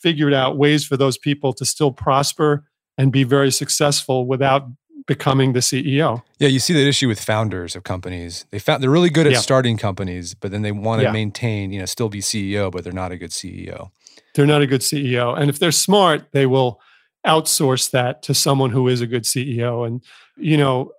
[0.00, 2.64] figured out ways for those people to still prosper
[2.98, 4.66] and be very successful without
[5.06, 6.22] becoming the CEO.
[6.38, 8.46] Yeah, you see that issue with founders of companies.
[8.50, 9.38] They found they're really good at yeah.
[9.38, 11.12] starting companies, but then they want to yeah.
[11.12, 13.90] maintain, you know, still be CEO, but they're not a good CEO.
[14.34, 15.36] They're not a good CEO.
[15.36, 16.80] And if they're smart, they will
[17.26, 19.86] outsource that to someone who is a good CEO.
[19.86, 20.02] And,
[20.36, 20.92] you know,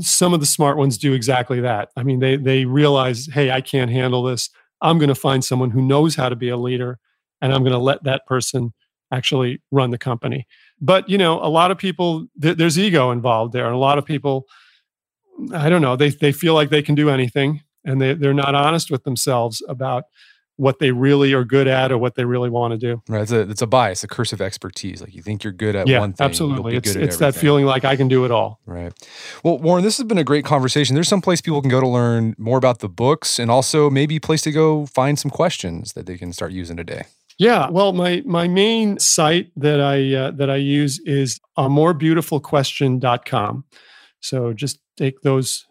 [0.00, 1.90] some of the smart ones do exactly that.
[1.96, 4.50] I mean, they they realize, hey, I can't handle this.
[4.80, 6.98] I'm going to find someone who knows how to be a leader
[7.40, 8.72] and I'm going to let that person
[9.12, 10.46] actually run the company.
[10.80, 13.98] But you know, a lot of people th- there's ego involved there, and a lot
[13.98, 14.46] of people,
[15.52, 18.54] I don't know, they they feel like they can do anything, and they they're not
[18.54, 20.04] honest with themselves about
[20.58, 23.00] what they really are good at or what they really want to do.
[23.08, 23.22] Right.
[23.22, 25.00] It's a, it's a bias, a curse of expertise.
[25.00, 26.24] Like you think you're good at yeah, one thing.
[26.24, 26.76] Absolutely.
[26.76, 28.58] It's, it's that feeling like I can do it all.
[28.66, 28.92] Right.
[29.44, 30.94] Well, Warren, this has been a great conversation.
[30.94, 34.16] There's some place people can go to learn more about the books and also maybe
[34.16, 37.04] a place to go find some questions that they can start using today.
[37.38, 41.94] Yeah, well, my my main site that I uh, that I use is a more
[41.94, 43.64] beautiful morebeautifulquestion.com.
[44.20, 45.67] So just take those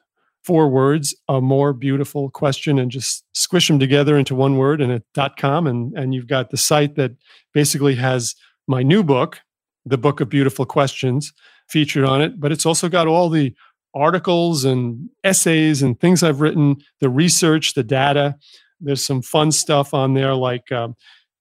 [0.47, 4.91] four words, a more beautiful question, and just squish them together into one word and
[4.93, 7.11] a .com, and and you've got the site that
[7.53, 8.33] basically has
[8.67, 9.41] my new book,
[9.85, 11.33] the Book of Beautiful Questions,
[11.67, 12.39] featured on it.
[12.39, 13.53] But it's also got all the
[13.93, 18.37] articles and essays and things I've written, the research, the data.
[18.79, 20.71] There's some fun stuff on there like.
[20.71, 20.95] Um,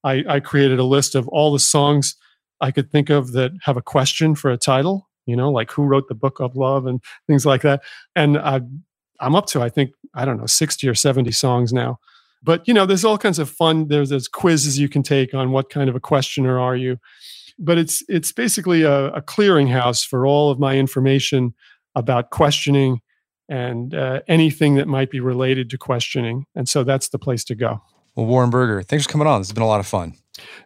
[0.04, 2.14] I, I created a list of all the songs
[2.60, 5.82] I could think of that have a question for a title, you know, like who
[5.82, 7.82] wrote the book of love and things like that.
[8.14, 8.60] And I,
[9.20, 11.98] I'm up to, I think, I don't know, 60 or 70 songs now.
[12.42, 13.88] But, you know, there's all kinds of fun.
[13.88, 16.98] There's, there's quizzes you can take on what kind of a questioner are you.
[17.58, 21.54] But it's it's basically a, a clearinghouse for all of my information
[21.94, 23.00] about questioning
[23.48, 26.44] and uh, anything that might be related to questioning.
[26.54, 27.80] And so that's the place to go.
[28.14, 29.40] Well, Warren Berger, thanks for coming on.
[29.40, 30.14] This has been a lot of fun.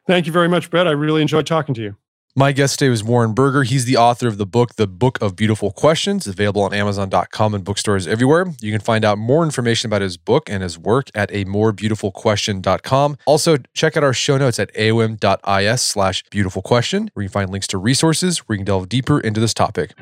[0.07, 0.87] Thank you very much, Brett.
[0.87, 1.97] I really enjoyed talking to you.
[2.41, 3.65] My guest today was Warren Berger.
[3.65, 7.63] He's the author of the book, The Book of Beautiful Questions, available on Amazon.com and
[7.63, 8.47] bookstores everywhere.
[8.63, 13.19] You can find out more information about his book and his work at a morebeautifulquestion.com.
[13.27, 17.51] Also, check out our show notes at aom.is slash beautiful question, where you can find
[17.51, 19.93] links to resources where you can delve deeper into this topic.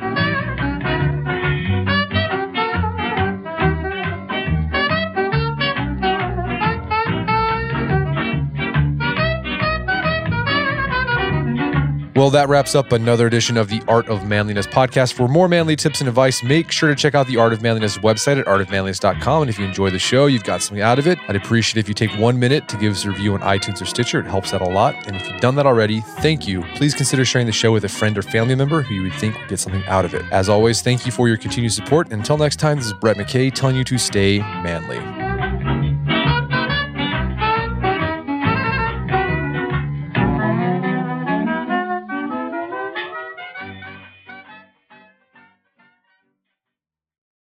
[12.18, 15.12] Well, that wraps up another edition of the Art of Manliness podcast.
[15.12, 17.96] For more manly tips and advice, make sure to check out the Art of Manliness
[17.98, 19.42] website at artofmanliness.com.
[19.42, 21.86] And if you enjoy the show, you've got something out of it, I'd appreciate if
[21.86, 24.18] you take one minute to give us a review on iTunes or Stitcher.
[24.18, 24.96] It helps out a lot.
[25.06, 26.64] And if you've done that already, thank you.
[26.74, 29.38] Please consider sharing the show with a friend or family member who you would think
[29.38, 30.24] would get something out of it.
[30.32, 32.08] As always, thank you for your continued support.
[32.08, 35.27] And until next time, this is Brett McKay telling you to stay manly.